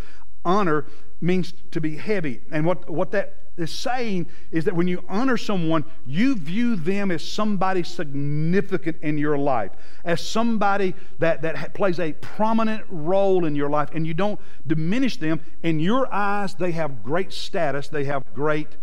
honor 0.46 0.86
means 1.20 1.52
to 1.72 1.80
be 1.80 1.96
heavy. 1.96 2.40
And 2.50 2.64
what, 2.64 2.88
what 2.88 3.10
that 3.10 3.34
is 3.56 3.72
saying 3.72 4.26
is 4.50 4.64
that 4.64 4.76
when 4.76 4.86
you 4.86 5.02
honor 5.08 5.36
someone, 5.36 5.84
you 6.04 6.36
view 6.36 6.76
them 6.76 7.10
as 7.10 7.26
somebody 7.26 7.82
significant 7.82 8.98
in 9.02 9.18
your 9.18 9.38
life, 9.38 9.72
as 10.04 10.20
somebody 10.20 10.94
that, 11.18 11.42
that 11.42 11.74
plays 11.74 11.98
a 11.98 12.12
prominent 12.14 12.84
role 12.88 13.44
in 13.44 13.56
your 13.56 13.70
life, 13.70 13.88
and 13.94 14.06
you 14.06 14.14
don't 14.14 14.40
diminish 14.66 15.16
them. 15.16 15.40
In 15.62 15.80
your 15.80 16.12
eyes, 16.12 16.54
they 16.54 16.72
have 16.72 17.02
great 17.02 17.32
status, 17.32 17.88
they 17.88 18.04
have 18.04 18.22
great 18.34 18.76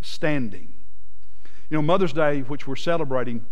standing. 0.00 0.72
You 1.70 1.78
know, 1.78 1.82
Mother's 1.82 2.12
Day, 2.12 2.42
which 2.42 2.66
we're 2.66 2.76
celebrating, 2.76 3.44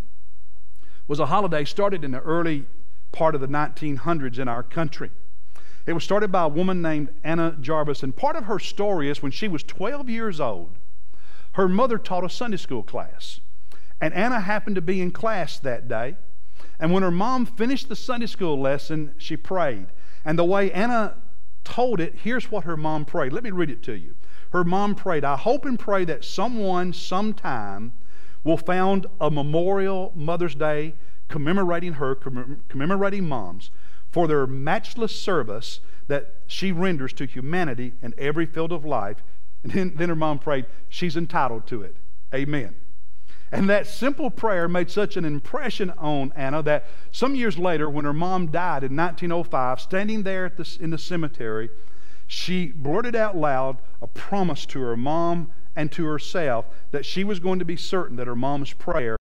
was 1.08 1.18
a 1.18 1.26
holiday 1.26 1.64
started 1.64 2.04
in 2.04 2.12
the 2.12 2.20
early 2.20 2.66
part 3.10 3.34
of 3.34 3.40
the 3.40 3.48
1900s 3.48 4.38
in 4.38 4.48
our 4.48 4.62
country. 4.62 5.10
It 5.84 5.94
was 5.94 6.04
started 6.04 6.30
by 6.30 6.44
a 6.44 6.48
woman 6.48 6.80
named 6.80 7.08
Anna 7.24 7.56
Jarvis, 7.60 8.02
and 8.02 8.14
part 8.14 8.36
of 8.36 8.44
her 8.44 8.58
story 8.58 9.08
is 9.08 9.22
when 9.22 9.32
she 9.32 9.48
was 9.48 9.62
12 9.62 10.08
years 10.08 10.40
old, 10.40 10.76
her 11.52 11.68
mother 11.68 11.98
taught 11.98 12.24
a 12.24 12.30
Sunday 12.30 12.56
school 12.56 12.82
class. 12.82 13.40
And 14.00 14.14
Anna 14.14 14.40
happened 14.40 14.76
to 14.76 14.82
be 14.82 15.00
in 15.00 15.10
class 15.10 15.58
that 15.60 15.88
day. 15.88 16.16
And 16.78 16.92
when 16.92 17.02
her 17.02 17.10
mom 17.10 17.46
finished 17.46 17.88
the 17.88 17.96
Sunday 17.96 18.26
school 18.26 18.60
lesson, 18.60 19.14
she 19.18 19.36
prayed. 19.36 19.86
And 20.24 20.38
the 20.38 20.44
way 20.44 20.72
Anna 20.72 21.14
told 21.64 22.00
it, 22.00 22.14
here's 22.22 22.50
what 22.50 22.64
her 22.64 22.76
mom 22.76 23.04
prayed. 23.04 23.32
Let 23.32 23.44
me 23.44 23.50
read 23.50 23.70
it 23.70 23.82
to 23.84 23.92
you. 23.92 24.14
Her 24.50 24.64
mom 24.64 24.94
prayed, 24.94 25.24
I 25.24 25.36
hope 25.36 25.64
and 25.64 25.78
pray 25.78 26.04
that 26.04 26.24
someone 26.24 26.92
sometime 26.92 27.92
will 28.44 28.56
found 28.56 29.06
a 29.20 29.30
memorial 29.30 30.12
Mother's 30.14 30.54
Day 30.54 30.94
commemorating 31.28 31.94
her, 31.94 32.14
commemorating 32.68 33.28
moms 33.28 33.70
for 34.12 34.28
their 34.28 34.46
matchless 34.46 35.18
service 35.18 35.80
that 36.06 36.34
she 36.46 36.70
renders 36.70 37.12
to 37.14 37.26
humanity 37.26 37.94
in 38.02 38.14
every 38.18 38.46
field 38.46 38.70
of 38.70 38.84
life. 38.84 39.22
And 39.62 39.72
then, 39.72 39.94
then 39.96 40.08
her 40.10 40.16
mom 40.16 40.38
prayed, 40.38 40.66
She's 40.88 41.16
entitled 41.16 41.66
to 41.68 41.82
it. 41.82 41.96
Amen. 42.34 42.74
And 43.50 43.68
that 43.68 43.86
simple 43.86 44.30
prayer 44.30 44.66
made 44.66 44.90
such 44.90 45.16
an 45.16 45.26
impression 45.26 45.90
on 45.98 46.32
Anna 46.34 46.62
that 46.62 46.86
some 47.10 47.34
years 47.34 47.58
later, 47.58 47.88
when 47.88 48.06
her 48.06 48.12
mom 48.14 48.46
died 48.46 48.82
in 48.82 48.96
1905, 48.96 49.80
standing 49.80 50.22
there 50.22 50.48
the, 50.48 50.78
in 50.80 50.88
the 50.88 50.98
cemetery, 50.98 51.68
she 52.26 52.68
blurted 52.68 53.14
out 53.14 53.36
loud 53.36 53.76
a 54.00 54.06
promise 54.06 54.64
to 54.66 54.80
her 54.80 54.96
mom 54.96 55.52
and 55.76 55.92
to 55.92 56.04
herself 56.06 56.64
that 56.92 57.04
she 57.04 57.24
was 57.24 57.40
going 57.40 57.58
to 57.58 57.64
be 57.64 57.76
certain 57.76 58.16
that 58.16 58.26
her 58.26 58.36
mom's 58.36 58.72
prayer 58.72 59.16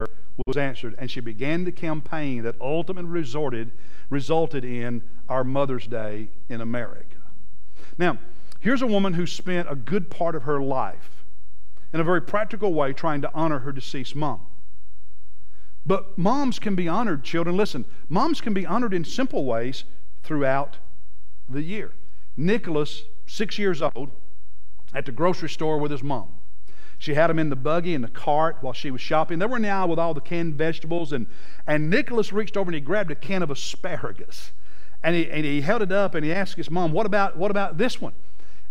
was 0.45 0.57
answered. 0.57 0.95
And 0.97 1.09
she 1.09 1.19
began 1.19 1.63
the 1.63 1.71
campaign 1.71 2.43
that 2.43 2.55
ultimately 2.59 3.09
resorted 3.09 3.71
resulted 4.09 4.65
in 4.65 5.01
our 5.29 5.43
Mother's 5.43 5.87
Day 5.87 6.29
in 6.49 6.61
America. 6.61 7.17
Now, 7.97 8.19
here's 8.59 8.81
a 8.81 8.87
woman 8.87 9.13
who 9.13 9.25
spent 9.25 9.71
a 9.71 9.75
good 9.75 10.09
part 10.09 10.35
of 10.35 10.43
her 10.43 10.61
life 10.61 11.23
in 11.93 11.99
a 11.99 12.03
very 12.03 12.21
practical 12.21 12.73
way 12.73 12.93
trying 12.93 13.21
to 13.21 13.31
honor 13.33 13.59
her 13.59 13.71
deceased 13.71 14.15
mom. 14.15 14.41
But 15.85 16.17
moms 16.17 16.59
can 16.59 16.75
be 16.75 16.87
honored, 16.87 17.23
children. 17.23 17.57
Listen, 17.57 17.85
moms 18.07 18.39
can 18.39 18.53
be 18.53 18.65
honored 18.65 18.93
in 18.93 19.03
simple 19.03 19.45
ways 19.45 19.83
throughout 20.23 20.77
the 21.49 21.63
year. 21.63 21.91
Nicholas, 22.37 23.03
six 23.25 23.57
years 23.57 23.81
old, 23.81 24.11
at 24.93 25.05
the 25.05 25.11
grocery 25.11 25.49
store 25.49 25.77
with 25.79 25.91
his 25.91 26.03
mom. 26.03 26.33
She 27.01 27.15
had 27.15 27.31
him 27.31 27.39
in 27.39 27.49
the 27.49 27.55
buggy 27.55 27.95
in 27.95 28.03
the 28.03 28.07
cart 28.07 28.57
while 28.61 28.73
she 28.73 28.91
was 28.91 29.01
shopping. 29.01 29.39
They 29.39 29.47
were 29.47 29.57
aisle 29.65 29.87
with 29.87 29.97
all 29.97 30.13
the 30.13 30.21
canned 30.21 30.53
vegetables, 30.53 31.11
and, 31.11 31.25
and 31.65 31.89
Nicholas 31.89 32.31
reached 32.31 32.55
over 32.55 32.69
and 32.69 32.75
he 32.75 32.79
grabbed 32.79 33.09
a 33.09 33.15
can 33.15 33.41
of 33.41 33.49
asparagus. 33.49 34.51
And 35.01 35.15
he, 35.15 35.27
and 35.31 35.43
he 35.43 35.61
held 35.61 35.81
it 35.81 35.91
up 35.91 36.13
and 36.13 36.23
he 36.23 36.31
asked 36.31 36.57
his 36.57 36.69
mom, 36.69 36.91
what 36.91 37.07
about, 37.07 37.35
what 37.35 37.49
about 37.49 37.79
this 37.79 37.99
one? 37.99 38.13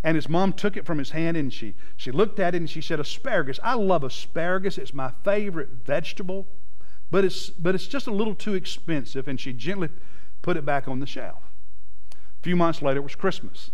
And 0.05 0.15
his 0.15 0.29
mom 0.29 0.53
took 0.53 0.77
it 0.77 0.87
from 0.87 0.99
his 0.99 1.11
hand 1.11 1.37
and 1.37 1.53
she, 1.53 1.75
she 1.97 2.13
looked 2.13 2.39
at 2.39 2.55
it 2.55 2.59
and 2.59 2.71
she 2.71 2.81
said, 2.81 3.01
Asparagus. 3.01 3.59
I 3.65 3.75
love 3.75 4.05
asparagus. 4.05 4.79
It's 4.79 4.95
my 4.95 5.11
favorite 5.25 5.71
vegetable, 5.85 6.47
but 7.11 7.25
it's, 7.25 7.51
but 7.51 7.75
it's 7.75 7.89
just 7.89 8.07
a 8.07 8.13
little 8.13 8.37
too 8.37 8.55
expensive. 8.55 9.27
And 9.27 9.41
she 9.41 9.53
gently 9.53 9.89
put 10.41 10.57
it 10.57 10.65
back 10.65 10.87
on 10.87 11.01
the 11.01 11.07
shelf. 11.07 11.43
A 12.13 12.43
few 12.45 12.55
months 12.55 12.81
later, 12.81 13.01
it 13.01 13.03
was 13.03 13.17
Christmas. 13.17 13.73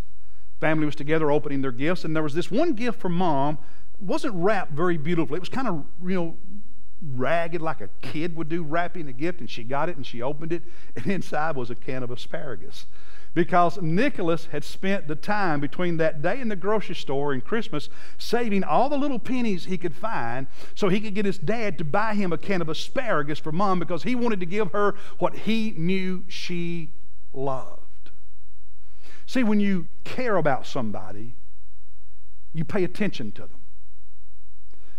Family 0.59 0.87
was 0.87 0.95
together 0.95 1.29
opening 1.29 1.61
their 1.61 1.71
gifts, 1.71 2.03
and 2.03 2.15
there 2.15 2.23
was 2.23 2.33
this 2.33 2.49
one 2.49 2.73
gift 2.73 2.99
for 2.99 3.09
mom 3.09 3.59
wasn't 3.99 4.33
wrapped 4.35 4.71
very 4.71 4.97
beautifully. 4.97 5.37
It 5.37 5.41
was 5.41 5.49
kind 5.49 5.67
of, 5.67 5.85
you 6.03 6.15
know, 6.15 6.37
ragged 7.01 7.61
like 7.61 7.81
a 7.81 7.89
kid 8.01 8.35
would 8.35 8.49
do 8.49 8.63
wrapping 8.63 9.07
a 9.07 9.13
gift, 9.13 9.39
and 9.39 9.49
she 9.49 9.63
got 9.63 9.89
it 9.89 9.97
and 9.97 10.05
she 10.05 10.21
opened 10.21 10.51
it, 10.51 10.63
and 10.95 11.07
inside 11.07 11.55
was 11.55 11.69
a 11.69 11.75
can 11.75 12.03
of 12.03 12.11
asparagus. 12.11 12.85
Because 13.33 13.79
Nicholas 13.81 14.47
had 14.47 14.63
spent 14.63 15.07
the 15.07 15.15
time 15.15 15.59
between 15.59 15.97
that 15.97 16.23
day 16.23 16.41
in 16.41 16.47
the 16.47 16.55
grocery 16.55 16.95
store 16.95 17.33
and 17.33 17.43
Christmas 17.43 17.87
saving 18.17 18.63
all 18.63 18.89
the 18.89 18.97
little 18.97 19.19
pennies 19.19 19.65
he 19.65 19.77
could 19.77 19.93
find 19.93 20.47
so 20.73 20.89
he 20.89 20.99
could 20.99 21.13
get 21.13 21.25
his 21.25 21.37
dad 21.37 21.77
to 21.77 21.83
buy 21.83 22.15
him 22.15 22.33
a 22.33 22.37
can 22.37 22.61
of 22.61 22.69
asparagus 22.69 23.37
for 23.37 23.51
mom 23.51 23.77
because 23.77 24.01
he 24.01 24.15
wanted 24.15 24.39
to 24.39 24.47
give 24.47 24.71
her 24.71 24.95
what 25.19 25.35
he 25.35 25.75
knew 25.77 26.23
she 26.27 26.93
loved. 27.31 28.09
See, 29.27 29.43
when 29.43 29.59
you 29.59 29.87
care 30.03 30.37
about 30.37 30.65
somebody, 30.65 31.35
you 32.53 32.65
pay 32.65 32.83
attention 32.83 33.31
to 33.33 33.41
them. 33.41 33.59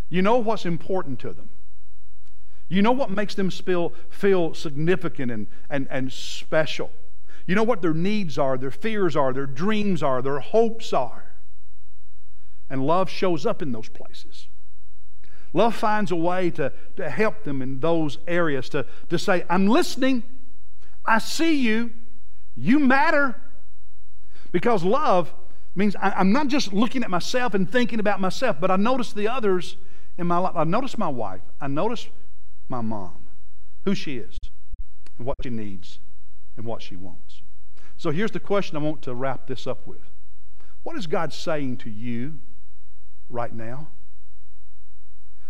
You 0.09 0.23
know 0.23 0.39
what's 0.39 0.65
important 0.65 1.19
to 1.21 1.33
them. 1.33 1.51
You 2.69 2.83
know 2.83 2.93
what 2.93 3.11
makes 3.11 3.35
them 3.35 3.51
feel, 3.51 3.93
feel 4.11 4.55
significant 4.55 5.31
and, 5.31 5.47
and, 5.71 5.87
and 5.91 6.13
special. 6.13 6.91
You 7.47 7.55
know 7.55 7.63
what 7.63 7.81
their 7.81 7.95
needs 7.95 8.37
are, 8.37 8.59
their 8.59 8.71
fears 8.71 9.17
are, 9.17 9.33
their 9.33 9.47
dreams 9.47 10.03
are, 10.03 10.21
their 10.21 10.41
hopes 10.41 10.93
are. 10.93 11.25
And 12.69 12.87
love 12.87 13.09
shows 13.09 13.47
up 13.47 13.63
in 13.63 13.73
those 13.73 13.89
places. 13.89 14.49
Love 15.55 15.75
finds 15.75 16.11
a 16.11 16.17
way 16.17 16.51
to, 16.51 16.71
to 16.97 17.09
help 17.09 17.45
them 17.45 17.63
in 17.63 17.81
those 17.81 18.19
areas, 18.27 18.69
to, 18.69 18.85
to 19.09 19.19
say, 19.19 19.45
I'm 19.49 19.67
listening, 19.67 20.23
I 21.07 21.19
see 21.19 21.55
you, 21.55 21.93
you 22.55 22.79
matter. 22.79 23.35
Because 24.53 24.85
love 24.85 25.33
means 25.75 25.97
I, 25.97 26.21
am 26.21 26.33
not 26.33 26.49
just 26.49 26.75
looking 26.75 27.03
at 27.03 27.09
myself 27.09 27.55
and 27.55 27.71
thinking 27.71 27.99
about 27.99 28.21
myself, 28.21 28.59
but 28.61 28.71
I 28.71 28.77
notice 28.77 29.15
the 29.15 29.29
others 29.29 29.79
in 30.19 30.27
my 30.27 30.39
life. 30.39 30.55
I 30.57 30.65
notice 30.65 30.99
my 30.99 31.09
wife, 31.09 31.43
I 31.61 31.69
notice 31.69 32.09
my 32.69 32.81
mom, 32.81 33.29
who 33.85 33.95
she 33.95 34.19
is, 34.19 34.37
and 35.17 35.27
what 35.27 35.37
she 35.43 35.51
needs, 35.51 36.01
and 36.57 36.67
what 36.67 36.83
she 36.83 36.97
wants. 36.97 37.43
So 37.97 38.11
here's 38.11 38.33
the 38.33 38.41
question 38.41 38.77
I 38.77 38.81
want 38.81 39.03
to 39.03 39.15
wrap 39.15 39.47
this 39.47 39.67
up 39.67 39.87
with 39.87 40.11
What 40.83 40.97
is 40.97 41.07
God 41.07 41.33
saying 41.33 41.79
to 41.79 41.91
you 41.91 42.41
right 43.29 43.53
now? 43.53 43.89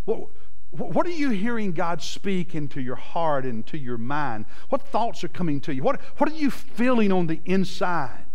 What, 0.04 0.28
what 0.70 1.07
are 1.07 1.11
you 1.11 1.31
hearing 1.31 1.72
God 1.72 2.02
speak 2.02 2.54
into 2.54 2.81
your 2.81 2.96
heart 2.96 3.44
and 3.44 3.66
to 3.66 3.78
your 3.78 3.98
mind? 3.98 4.44
What 4.68 4.83
thoughts 4.83 5.24
are 5.24 5.28
coming 5.28 5.61
to 5.62 5.74
you? 5.74 5.83
What, 5.83 6.00
what 6.18 6.31
are 6.31 6.35
you 6.35 6.50
feeling 6.50 7.11
on 7.11 7.26
the 7.26 7.40
inside? 7.46 8.26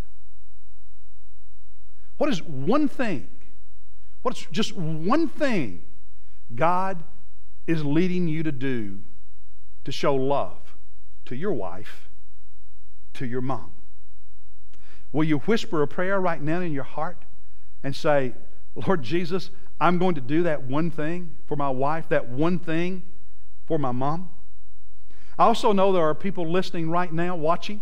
What 2.17 2.29
is 2.29 2.41
one 2.41 2.87
thing? 2.87 3.27
What's 4.23 4.45
just 4.51 4.75
one 4.75 5.27
thing 5.27 5.83
God 6.53 7.03
is 7.67 7.83
leading 7.83 8.27
you 8.27 8.43
to 8.43 8.51
do 8.51 8.99
to 9.83 9.91
show 9.91 10.15
love 10.15 10.75
to 11.25 11.35
your 11.35 11.53
wife, 11.53 12.09
to 13.13 13.25
your 13.25 13.41
mom? 13.41 13.71
Will 15.11 15.23
you 15.23 15.39
whisper 15.39 15.81
a 15.81 15.87
prayer 15.87 16.19
right 16.19 16.41
now 16.41 16.59
in 16.59 16.71
your 16.71 16.83
heart 16.83 17.23
and 17.83 17.95
say, 17.95 18.33
Lord 18.75 19.03
Jesus, 19.03 19.51
I'm 19.79 19.97
going 19.97 20.15
to 20.15 20.21
do 20.21 20.43
that 20.43 20.63
one 20.63 20.89
thing 20.89 21.35
for 21.45 21.55
my 21.55 21.69
wife, 21.69 22.09
that 22.09 22.27
one 22.27 22.59
thing 22.59 23.03
for 23.65 23.77
my 23.77 23.91
mom. 23.91 24.29
I 25.37 25.45
also 25.45 25.71
know 25.71 25.91
there 25.91 26.03
are 26.03 26.15
people 26.15 26.49
listening 26.49 26.89
right 26.89 27.11
now, 27.11 27.35
watching, 27.35 27.81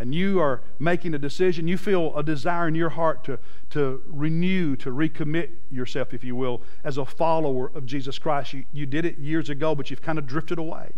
and 0.00 0.14
you 0.14 0.40
are 0.40 0.62
making 0.78 1.12
a 1.14 1.18
decision. 1.18 1.68
You 1.68 1.76
feel 1.76 2.16
a 2.16 2.22
desire 2.22 2.66
in 2.66 2.74
your 2.74 2.88
heart 2.88 3.22
to, 3.24 3.38
to 3.70 4.02
renew, 4.06 4.74
to 4.76 4.90
recommit 4.90 5.50
yourself, 5.70 6.14
if 6.14 6.24
you 6.24 6.34
will, 6.34 6.62
as 6.82 6.96
a 6.96 7.04
follower 7.04 7.70
of 7.74 7.84
Jesus 7.84 8.18
Christ. 8.18 8.54
You, 8.54 8.64
you 8.72 8.86
did 8.86 9.04
it 9.04 9.18
years 9.18 9.50
ago, 9.50 9.74
but 9.74 9.90
you've 9.90 10.00
kind 10.00 10.18
of 10.18 10.26
drifted 10.26 10.58
away. 10.58 10.92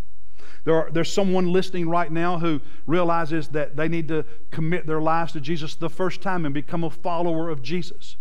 There 0.65 0.77
are, 0.77 0.91
there's 0.93 1.12
someone 1.12 1.53
listening 1.53 1.88
right 1.88 2.11
now 2.12 2.38
who 2.38 2.61
realizes 2.87 3.49
that 3.49 3.75
they 3.75 3.88
need 3.88 4.07
to 4.09 4.25
commit 4.53 4.87
their 4.87 5.01
lives 5.01 5.33
to 5.33 5.41
Jesus 5.41 5.75
the 5.75 5.91
first 5.91 6.23
time 6.23 6.45
and 6.45 6.55
become 6.55 6.85
a 6.85 6.91
follower 6.91 7.51
of 7.51 7.61
Jesus. 7.61 8.17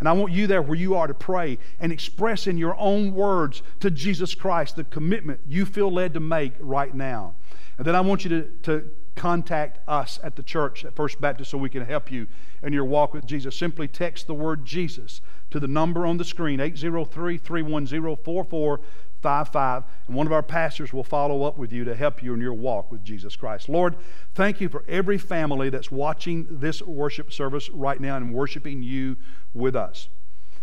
And 0.00 0.08
I 0.08 0.12
want 0.12 0.32
you 0.32 0.48
there 0.48 0.62
where 0.62 0.76
you 0.76 0.96
are 0.96 1.06
to 1.06 1.14
pray 1.14 1.58
and 1.78 1.92
express 1.92 2.48
in 2.48 2.58
your 2.58 2.76
own 2.80 3.14
words 3.14 3.62
to 3.78 3.90
Jesus 3.92 4.34
Christ 4.34 4.74
the 4.74 4.82
commitment 4.82 5.40
you 5.46 5.64
feel 5.64 5.92
led 5.92 6.12
to 6.14 6.20
make 6.20 6.54
right 6.58 6.92
now. 6.92 7.36
And 7.78 7.86
then 7.86 7.94
I 7.94 8.00
want 8.00 8.24
you 8.24 8.30
to, 8.30 8.42
to 8.64 8.90
contact 9.14 9.78
us 9.88 10.18
at 10.22 10.36
the 10.36 10.42
church 10.42 10.84
at 10.84 10.94
First 10.94 11.20
Baptist 11.20 11.50
so 11.50 11.58
we 11.58 11.68
can 11.68 11.84
help 11.84 12.10
you 12.10 12.26
in 12.62 12.72
your 12.72 12.84
walk 12.84 13.14
with 13.14 13.26
Jesus. 13.26 13.56
Simply 13.56 13.86
text 13.86 14.26
the 14.26 14.34
word 14.34 14.64
Jesus 14.64 15.20
to 15.50 15.60
the 15.60 15.68
number 15.68 16.06
on 16.06 16.16
the 16.16 16.24
screen, 16.24 16.60
803 16.60 17.38
310 17.38 18.78
55. 19.24 19.84
And 20.06 20.16
one 20.16 20.26
of 20.26 20.32
our 20.32 20.42
pastors 20.42 20.92
will 20.92 21.02
follow 21.02 21.44
up 21.44 21.56
with 21.56 21.72
you 21.72 21.84
to 21.84 21.94
help 21.94 22.22
you 22.22 22.34
in 22.34 22.40
your 22.40 22.52
walk 22.52 22.92
with 22.92 23.02
Jesus 23.02 23.36
Christ. 23.36 23.70
Lord, 23.70 23.96
thank 24.34 24.60
you 24.60 24.68
for 24.68 24.84
every 24.86 25.16
family 25.16 25.70
that's 25.70 25.90
watching 25.90 26.46
this 26.50 26.82
worship 26.82 27.32
service 27.32 27.70
right 27.70 27.98
now 27.98 28.18
and 28.18 28.34
worshiping 28.34 28.82
you 28.82 29.16
with 29.54 29.74
us. 29.74 30.08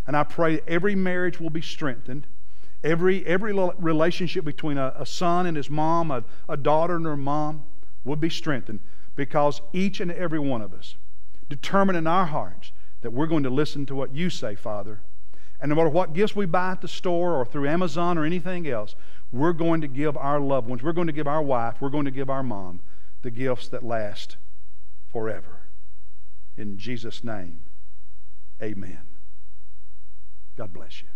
And 0.06 0.16
I 0.16 0.24
pray 0.24 0.62
every 0.68 0.94
marriage 0.94 1.40
will 1.40 1.50
be 1.50 1.62
strengthened. 1.62 2.28
Every, 2.84 3.26
every 3.26 3.54
relationship 3.80 4.46
between 4.46 4.78
a, 4.78 4.94
a 4.96 5.06
son 5.08 5.48
and 5.48 5.58
his 5.58 5.70
mom, 5.70 6.12
a, 6.12 6.24
a 6.48 6.58
daughter 6.58 6.96
and 6.96 7.06
her 7.06 7.18
mom, 7.18 7.64
would 8.04 8.20
be 8.20 8.30
strengthened 8.30 8.80
because 9.16 9.62
each 9.74 10.00
and 10.00 10.12
every 10.12 10.40
one 10.40 10.62
of 10.62 10.74
us 10.74 10.96
determine 11.50 11.96
in 11.96 12.08
our 12.08 12.26
hearts 12.26 12.72
that 13.02 13.12
we're 13.12 13.28
going 13.28 13.44
to 13.44 13.50
listen 13.50 13.86
to 13.86 13.96
what 13.96 14.14
you 14.14 14.30
say, 14.30 14.56
Father, 14.56 15.02
and 15.60 15.70
no 15.70 15.76
matter 15.76 15.90
what 15.90 16.14
gifts 16.14 16.36
we 16.36 16.46
buy 16.48 16.72
at 16.72 16.82
the 16.82 16.88
store 16.88 17.36
or 17.36 17.46
through 17.46 17.68
Amazon 17.68 18.18
or 18.18 18.26
anything 18.26 18.68
else, 18.68 18.96
we're 19.32 19.54
going 19.54 19.82
to 19.82 19.88
give 19.88 20.18
our 20.18 20.40
loved 20.40 20.68
ones, 20.68 20.82
we're 20.82 20.92
going 20.92 21.08
to 21.08 21.14
give 21.14 21.28
our 21.28 21.42
wife, 21.42 21.76
we're 21.80 21.90
going 21.90 22.06
to 22.06 22.12
give 22.12 22.30
our 22.30 22.44
mom 22.44 22.80
the 23.22 23.32
gifts 23.32 23.68
that 23.68 23.84
last 23.84 24.38
forever. 25.12 25.68
In 26.58 26.78
Jesus' 26.78 27.24
name, 27.24 27.62
amen. 28.62 29.04
God 30.58 30.74
bless 30.74 31.02
you. 31.02 31.08